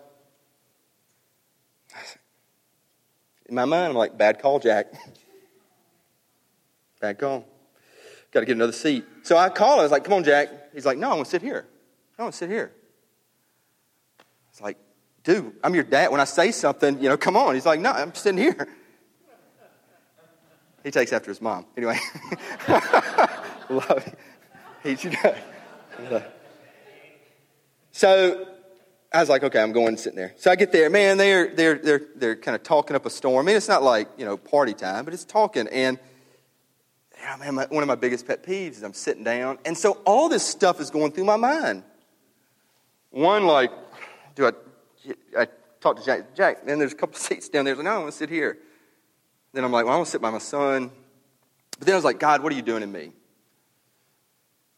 In 3.49 3.55
my 3.55 3.65
mind, 3.65 3.89
I'm 3.89 3.95
like, 3.95 4.19
bad 4.19 4.39
call, 4.39 4.59
Jack. 4.59 4.93
bad 7.01 7.17
call. 7.17 7.43
Got 8.29 8.41
to 8.41 8.45
get 8.45 8.55
another 8.55 8.71
seat. 8.71 9.03
So 9.23 9.35
I 9.35 9.49
call 9.49 9.73
him. 9.73 9.79
I 9.79 9.81
was 9.81 9.91
like, 9.91 10.03
come 10.03 10.13
on, 10.13 10.23
Jack. 10.23 10.49
He's 10.75 10.85
like, 10.85 10.99
no, 10.99 11.09
I 11.09 11.15
want 11.15 11.25
to 11.25 11.31
sit 11.31 11.41
here. 11.41 11.65
I 12.19 12.21
want 12.21 12.35
to 12.35 12.37
sit 12.37 12.51
here. 12.51 12.71
It's 14.51 14.61
like, 14.61 14.77
dude, 15.23 15.51
I'm 15.63 15.73
your 15.73 15.83
dad. 15.83 16.11
When 16.11 16.21
I 16.21 16.25
say 16.25 16.51
something, 16.51 17.01
you 17.01 17.09
know, 17.09 17.17
come 17.17 17.35
on. 17.35 17.55
He's 17.55 17.65
like, 17.65 17.79
no, 17.79 17.89
I'm 17.89 18.13
sitting 18.13 18.37
here. 18.37 18.67
He 20.83 20.91
takes 20.91 21.11
after 21.13 21.31
his 21.31 21.41
mom. 21.41 21.65
Anyway, 21.75 21.97
love 23.71 24.15
it. 24.83 26.40
So 27.91 28.47
I 29.13 29.19
was 29.19 29.29
like, 29.29 29.43
okay, 29.43 29.61
I'm 29.61 29.73
going 29.73 29.97
sitting 29.97 30.17
there. 30.17 30.33
So 30.37 30.51
I 30.51 30.55
get 30.55 30.71
there, 30.71 30.89
man. 30.89 31.17
They're 31.17 31.53
they're 31.53 31.77
they're 31.77 32.01
they're 32.15 32.35
kind 32.35 32.55
of 32.55 32.63
talking 32.63 32.95
up 32.95 33.05
a 33.05 33.09
storm. 33.09 33.45
I 33.45 33.47
mean, 33.47 33.57
it's 33.57 33.67
not 33.67 33.83
like 33.83 34.07
you 34.17 34.25
know 34.25 34.37
party 34.37 34.73
time, 34.73 35.05
but 35.05 35.13
it's 35.13 35.25
talking. 35.25 35.67
And 35.67 35.99
yeah, 37.19 37.35
man, 37.37 37.55
my, 37.55 37.65
one 37.65 37.83
of 37.83 37.87
my 37.87 37.95
biggest 37.95 38.25
pet 38.25 38.43
peeves 38.43 38.71
is 38.71 38.83
I'm 38.83 38.93
sitting 38.93 39.23
down, 39.23 39.59
and 39.65 39.77
so 39.77 39.93
all 40.05 40.29
this 40.29 40.45
stuff 40.45 40.79
is 40.79 40.89
going 40.89 41.11
through 41.11 41.25
my 41.25 41.35
mind. 41.35 41.83
One, 43.09 43.45
like, 43.45 43.71
do 44.35 44.47
I? 44.47 44.51
I 45.37 45.47
talk 45.81 45.97
to 45.97 46.05
Jack. 46.05 46.33
Jack, 46.33 46.59
and 46.65 46.79
there's 46.79 46.93
a 46.93 46.95
couple 46.95 47.15
seats 47.19 47.49
down 47.49 47.65
there. 47.65 47.73
I 47.73 47.77
was 47.77 47.85
like, 47.85 47.91
no, 47.91 47.95
I 47.95 47.99
want 47.99 48.11
to 48.11 48.17
sit 48.17 48.29
here. 48.29 48.57
Then 49.53 49.65
I'm 49.65 49.71
like, 49.73 49.83
well, 49.83 49.93
I 49.93 49.97
want 49.97 50.07
to 50.07 50.11
sit 50.11 50.21
by 50.21 50.29
my 50.29 50.37
son. 50.37 50.89
But 51.77 51.85
then 51.85 51.95
I 51.95 51.97
was 51.97 52.05
like, 52.05 52.19
God, 52.19 52.41
what 52.41 52.53
are 52.53 52.55
you 52.55 52.61
doing 52.61 52.83
in 52.83 52.91
me? 52.91 53.11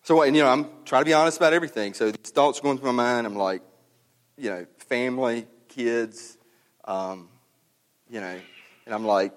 So, 0.04 0.22
and, 0.22 0.36
you 0.36 0.44
know, 0.44 0.50
I'm 0.50 0.68
trying 0.84 1.02
to 1.02 1.06
be 1.06 1.14
honest 1.14 1.38
about 1.38 1.54
everything. 1.54 1.94
So 1.94 2.12
these 2.12 2.32
thoughts 2.32 2.60
are 2.60 2.62
going 2.62 2.78
through 2.78 2.92
my 2.92 3.04
mind. 3.04 3.26
I'm 3.26 3.38
like, 3.38 3.62
you 4.38 4.50
know, 4.50 4.66
family, 4.78 5.48
kids, 5.70 6.38
um, 6.84 7.30
you 8.10 8.20
know, 8.20 8.38
and 8.86 8.94
I'm 8.94 9.06
like, 9.06 9.32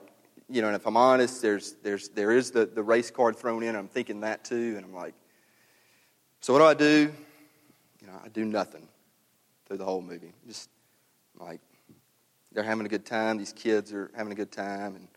you 0.48 0.62
know, 0.62 0.66
and 0.66 0.76
if 0.76 0.84
I'm 0.84 0.96
honest, 0.96 1.40
there's, 1.40 1.76
there's, 1.84 2.08
there 2.08 2.32
is 2.32 2.50
the, 2.50 2.66
the 2.66 2.82
race 2.82 3.12
card 3.12 3.36
thrown 3.36 3.62
in. 3.62 3.76
I'm 3.76 3.86
thinking 3.86 4.20
that 4.22 4.44
too. 4.44 4.74
And 4.76 4.84
I'm 4.84 4.94
like, 4.94 5.14
so 6.40 6.52
what 6.52 6.58
do 6.58 6.64
I 6.64 6.74
do? 6.74 7.12
You 8.00 8.06
know, 8.08 8.20
I 8.24 8.28
do 8.28 8.44
nothing 8.44 8.88
through 9.66 9.78
the 9.78 9.84
whole 9.84 10.02
movie. 10.02 10.32
Just 10.48 10.68
like, 11.38 11.60
they're 12.50 12.64
having 12.64 12.86
a 12.86 12.88
good 12.88 13.06
time. 13.06 13.38
These 13.38 13.52
kids 13.52 13.92
are 13.92 14.10
having 14.16 14.32
a 14.32 14.36
good 14.36 14.50
time. 14.50 14.96
And 14.96 15.08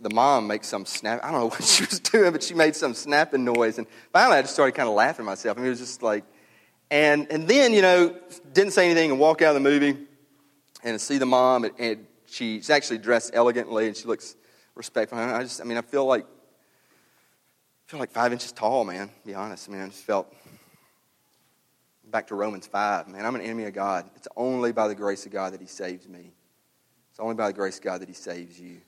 the 0.00 0.10
mom 0.10 0.46
makes 0.46 0.68
some 0.68 0.86
snap. 0.86 1.20
I 1.22 1.30
don't 1.30 1.40
know 1.40 1.48
what 1.48 1.64
she 1.64 1.84
was 1.84 2.00
doing, 2.00 2.32
but 2.32 2.42
she 2.42 2.54
made 2.54 2.76
some 2.76 2.94
snapping 2.94 3.44
noise. 3.44 3.78
And 3.78 3.86
finally, 4.12 4.38
I 4.38 4.42
just 4.42 4.54
started 4.54 4.72
kind 4.72 4.88
of 4.88 4.94
laughing 4.94 5.24
at 5.24 5.26
myself. 5.26 5.56
I 5.56 5.60
mean, 5.60 5.66
it 5.66 5.70
was 5.70 5.80
just 5.80 6.02
like, 6.02 6.24
and 6.90 7.30
and 7.30 7.46
then 7.46 7.72
you 7.72 7.82
know, 7.82 8.16
didn't 8.52 8.72
say 8.72 8.86
anything 8.86 9.10
and 9.10 9.20
walk 9.20 9.42
out 9.42 9.54
of 9.54 9.62
the 9.62 9.68
movie, 9.68 9.96
and 10.82 11.00
see 11.00 11.18
the 11.18 11.26
mom, 11.26 11.64
and, 11.64 11.74
and 11.78 12.06
she's 12.26 12.70
actually 12.70 12.98
dressed 12.98 13.32
elegantly, 13.34 13.88
and 13.88 13.96
she 13.96 14.06
looks 14.06 14.36
respectful. 14.74 15.18
I 15.18 15.42
just, 15.42 15.60
I 15.60 15.64
mean, 15.64 15.78
I 15.78 15.82
feel 15.82 16.06
like, 16.06 16.24
I 16.24 17.90
feel 17.90 18.00
like 18.00 18.12
five 18.12 18.32
inches 18.32 18.52
tall, 18.52 18.84
man. 18.84 19.10
Be 19.26 19.34
honest, 19.34 19.68
I 19.68 19.72
mean, 19.72 19.82
I 19.82 19.86
just 19.88 20.04
felt. 20.04 20.32
Back 22.10 22.28
to 22.28 22.34
Romans 22.34 22.66
5, 22.66 23.08
man, 23.08 23.26
I'm 23.26 23.34
an 23.34 23.42
enemy 23.42 23.64
of 23.64 23.74
God. 23.74 24.08
It's 24.16 24.28
only 24.34 24.72
by 24.72 24.88
the 24.88 24.94
grace 24.94 25.26
of 25.26 25.32
God 25.32 25.52
that 25.52 25.60
He 25.60 25.66
saves 25.66 26.08
me. 26.08 26.32
It's 27.10 27.20
only 27.20 27.34
by 27.34 27.48
the 27.48 27.52
grace 27.52 27.76
of 27.76 27.84
God 27.84 28.00
that 28.00 28.08
He 28.08 28.14
saves 28.14 28.58
you? 28.58 28.80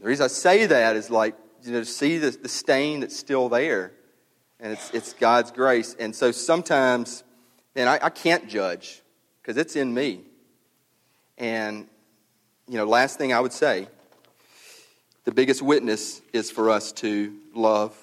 The 0.00 0.06
reason 0.06 0.24
I 0.24 0.28
say 0.28 0.66
that 0.66 0.96
is 0.96 1.10
like, 1.10 1.34
you 1.62 1.72
know, 1.72 1.80
to 1.80 1.84
see 1.84 2.18
the, 2.18 2.30
the 2.30 2.48
stain 2.48 3.00
that's 3.00 3.16
still 3.16 3.48
there. 3.48 3.92
And 4.60 4.72
it's, 4.72 4.90
it's 4.92 5.12
God's 5.12 5.50
grace. 5.50 5.96
And 5.98 6.14
so 6.14 6.30
sometimes, 6.30 7.24
and 7.74 7.88
I, 7.88 7.98
I 8.02 8.10
can't 8.10 8.48
judge 8.48 9.02
because 9.42 9.56
it's 9.56 9.76
in 9.76 9.92
me. 9.92 10.22
And, 11.36 11.86
you 12.68 12.76
know, 12.76 12.84
last 12.84 13.18
thing 13.18 13.32
I 13.32 13.40
would 13.40 13.52
say 13.52 13.88
the 15.24 15.32
biggest 15.32 15.62
witness 15.62 16.22
is 16.32 16.50
for 16.50 16.70
us 16.70 16.92
to 16.92 17.34
love 17.54 17.96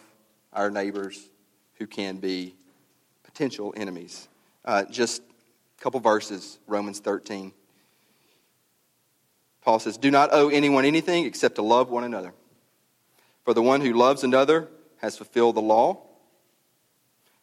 our 0.53 0.69
neighbors 0.69 1.30
who 1.76 1.88
can 1.88 2.17
be 2.17 2.55
potential 3.24 3.74
enemies. 3.76 4.28
Uh, 4.63 4.84
just 4.86 5.22
a 5.22 5.82
couple 5.82 5.99
verses, 5.99 6.59
Romans 6.67 6.99
13. 6.99 7.51
Paul 9.66 9.80
says, 9.80 9.97
Do 9.97 10.11
not 10.11 10.30
owe 10.32 10.49
anyone 10.49 10.86
anything 10.86 11.26
except 11.26 11.55
to 11.55 11.63
love 11.63 11.89
one 11.89 12.03
another. 12.03 12.36
For 13.43 13.55
the 13.55 13.63
one 13.63 13.82
who 13.82 13.93
loves 13.93 14.24
another 14.24 14.70
has 14.97 15.18
fulfilled 15.18 15.55
the 15.55 15.61
law. 15.61 16.03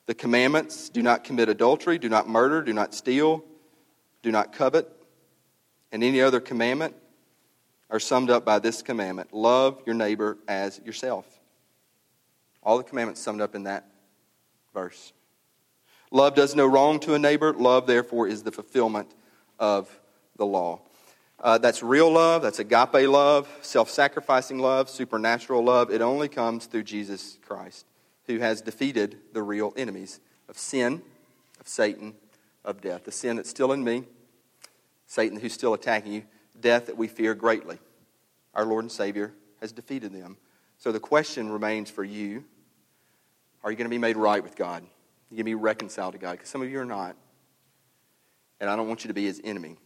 The 0.06 0.14
commandments 0.14 0.88
do 0.88 1.02
not 1.02 1.24
commit 1.24 1.48
adultery, 1.48 1.98
do 1.98 2.08
not 2.08 2.28
murder, 2.28 2.62
do 2.62 2.72
not 2.72 2.94
steal, 2.94 3.44
do 4.22 4.30
not 4.30 4.52
covet, 4.52 4.88
and 5.90 6.04
any 6.04 6.20
other 6.20 6.40
commandment 6.40 6.94
are 7.90 8.00
summed 8.00 8.30
up 8.30 8.44
by 8.44 8.58
this 8.60 8.82
commandment 8.82 9.34
love 9.34 9.82
your 9.84 9.94
neighbor 9.94 10.38
as 10.46 10.80
yourself. 10.84 11.26
All 12.62 12.78
the 12.78 12.84
commandments 12.84 13.20
summed 13.20 13.40
up 13.40 13.56
in 13.56 13.64
that 13.64 13.86
verse. 14.72 15.12
Love 16.12 16.36
does 16.36 16.54
no 16.54 16.66
wrong 16.66 17.00
to 17.00 17.14
a 17.14 17.18
neighbor. 17.18 17.52
Love, 17.52 17.88
therefore, 17.88 18.28
is 18.28 18.44
the 18.44 18.52
fulfillment 18.52 19.10
of 19.58 19.88
the 20.36 20.46
law. 20.46 20.80
Uh, 21.42 21.58
that's 21.58 21.82
real 21.82 22.10
love. 22.10 22.42
That's 22.42 22.60
agape 22.60 23.08
love, 23.08 23.48
self 23.62 23.90
sacrificing 23.90 24.58
love, 24.58 24.88
supernatural 24.88 25.64
love. 25.64 25.90
It 25.90 26.00
only 26.00 26.28
comes 26.28 26.66
through 26.66 26.84
Jesus 26.84 27.38
Christ, 27.44 27.84
who 28.26 28.38
has 28.38 28.60
defeated 28.60 29.18
the 29.32 29.42
real 29.42 29.72
enemies 29.76 30.20
of 30.48 30.56
sin, 30.56 31.02
of 31.58 31.66
Satan, 31.66 32.14
of 32.64 32.80
death, 32.80 33.04
the 33.04 33.12
sin 33.12 33.36
that's 33.36 33.50
still 33.50 33.72
in 33.72 33.82
me, 33.82 34.04
Satan 35.06 35.40
who's 35.40 35.52
still 35.52 35.74
attacking 35.74 36.12
you, 36.12 36.22
death 36.60 36.86
that 36.86 36.96
we 36.96 37.08
fear 37.08 37.34
greatly. 37.34 37.78
Our 38.54 38.64
Lord 38.64 38.84
and 38.84 38.92
Savior 38.92 39.32
has 39.60 39.72
defeated 39.72 40.12
them. 40.12 40.36
So 40.78 40.92
the 40.92 41.00
question 41.00 41.50
remains 41.50 41.90
for 41.90 42.04
you 42.04 42.44
are 43.64 43.70
you 43.70 43.76
going 43.76 43.86
to 43.86 43.90
be 43.90 43.98
made 43.98 44.16
right 44.16 44.42
with 44.42 44.56
God? 44.56 44.82
Are 44.82 44.86
you 45.30 45.36
going 45.36 45.38
to 45.38 45.44
be 45.44 45.54
reconciled 45.54 46.14
to 46.14 46.18
God? 46.18 46.32
Because 46.32 46.48
some 46.48 46.62
of 46.62 46.70
you 46.70 46.80
are 46.80 46.84
not. 46.84 47.14
And 48.60 48.68
I 48.68 48.74
don't 48.74 48.88
want 48.88 49.04
you 49.04 49.08
to 49.08 49.14
be 49.14 49.24
his 49.24 49.40
enemy. 49.44 49.76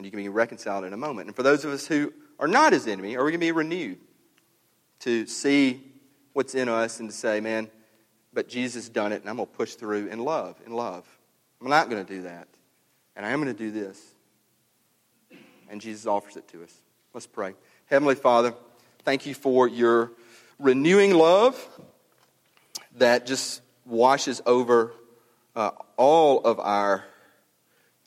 And 0.00 0.06
you 0.06 0.10
can 0.10 0.20
be 0.20 0.30
reconciled 0.30 0.86
in 0.86 0.94
a 0.94 0.96
moment. 0.96 1.26
And 1.26 1.36
for 1.36 1.42
those 1.42 1.62
of 1.62 1.72
us 1.72 1.86
who 1.86 2.10
are 2.38 2.48
not 2.48 2.72
his 2.72 2.86
enemy, 2.86 3.18
are 3.18 3.22
we 3.22 3.32
going 3.32 3.40
to 3.40 3.46
be 3.46 3.52
renewed 3.52 3.98
to 5.00 5.26
see 5.26 5.82
what's 6.32 6.54
in 6.54 6.70
us 6.70 7.00
and 7.00 7.10
to 7.10 7.14
say, 7.14 7.38
man, 7.38 7.68
but 8.32 8.48
Jesus 8.48 8.88
done 8.88 9.12
it, 9.12 9.20
and 9.20 9.28
I'm 9.28 9.36
going 9.36 9.46
to 9.46 9.54
push 9.54 9.74
through 9.74 10.06
in 10.06 10.20
love, 10.20 10.56
in 10.64 10.72
love. 10.72 11.04
I'm 11.60 11.68
not 11.68 11.90
going 11.90 12.02
to 12.02 12.10
do 12.10 12.22
that. 12.22 12.48
And 13.14 13.26
I 13.26 13.28
am 13.32 13.42
going 13.42 13.54
to 13.54 13.62
do 13.62 13.70
this. 13.70 14.02
And 15.68 15.82
Jesus 15.82 16.06
offers 16.06 16.38
it 16.38 16.48
to 16.48 16.62
us. 16.62 16.74
Let's 17.12 17.26
pray. 17.26 17.52
Heavenly 17.84 18.14
Father, 18.14 18.54
thank 19.04 19.26
you 19.26 19.34
for 19.34 19.68
your 19.68 20.12
renewing 20.58 21.12
love 21.12 21.62
that 22.96 23.26
just 23.26 23.60
washes 23.84 24.40
over 24.46 24.94
uh, 25.54 25.72
all 25.98 26.40
of 26.40 26.58
our 26.58 27.04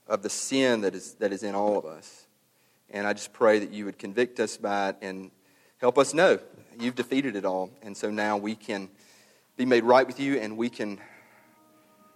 of 0.08 0.22
the 0.22 0.30
sin 0.30 0.82
that 0.82 0.96
is 0.96 1.14
that 1.16 1.32
is 1.32 1.44
in 1.44 1.56
all 1.56 1.78
of 1.78 1.86
us. 1.86 2.28
And 2.90 3.08
I 3.08 3.14
just 3.14 3.34
pray 3.34 3.60
that 3.60 3.72
you 3.72 3.86
would 3.86 3.98
convict 3.98 4.40
us 4.40 4.58
by 4.58 4.90
it 4.90 4.98
and 5.02 5.32
help 5.78 5.98
us 5.98 6.14
know 6.14 6.40
you've 6.80 6.96
defeated 6.96 7.36
it 7.36 7.46
all. 7.46 7.72
And 7.82 7.96
so 7.96 8.12
now 8.12 8.38
we 8.38 8.56
can 8.56 8.90
be 9.58 9.66
made 9.66 9.84
right 9.84 10.06
with 10.06 10.20
you 10.20 10.40
and 10.40 10.58
we 10.58 10.70
can 10.70 11.00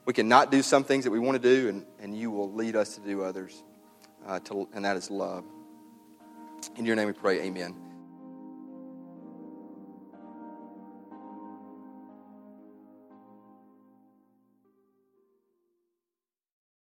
we 0.06 0.14
can 0.14 0.28
not 0.28 0.52
do 0.52 0.62
some 0.62 0.84
things 0.84 1.04
that 1.04 1.12
we 1.12 1.20
want 1.20 1.42
to 1.42 1.56
do 1.56 1.70
and, 1.70 1.86
and 2.00 2.18
you 2.18 2.32
will 2.32 2.52
lead 2.52 2.76
us 2.76 2.96
to 2.96 3.02
do 3.02 3.24
others 3.24 3.62
uh, 4.26 4.40
to, 4.40 4.68
and 4.74 4.86
that 4.86 4.96
is 4.96 5.12
love 5.12 5.44
in 6.78 6.86
your 6.86 6.96
name 6.96 7.08
we 7.08 7.14
pray 7.14 7.42
amen 7.42 7.87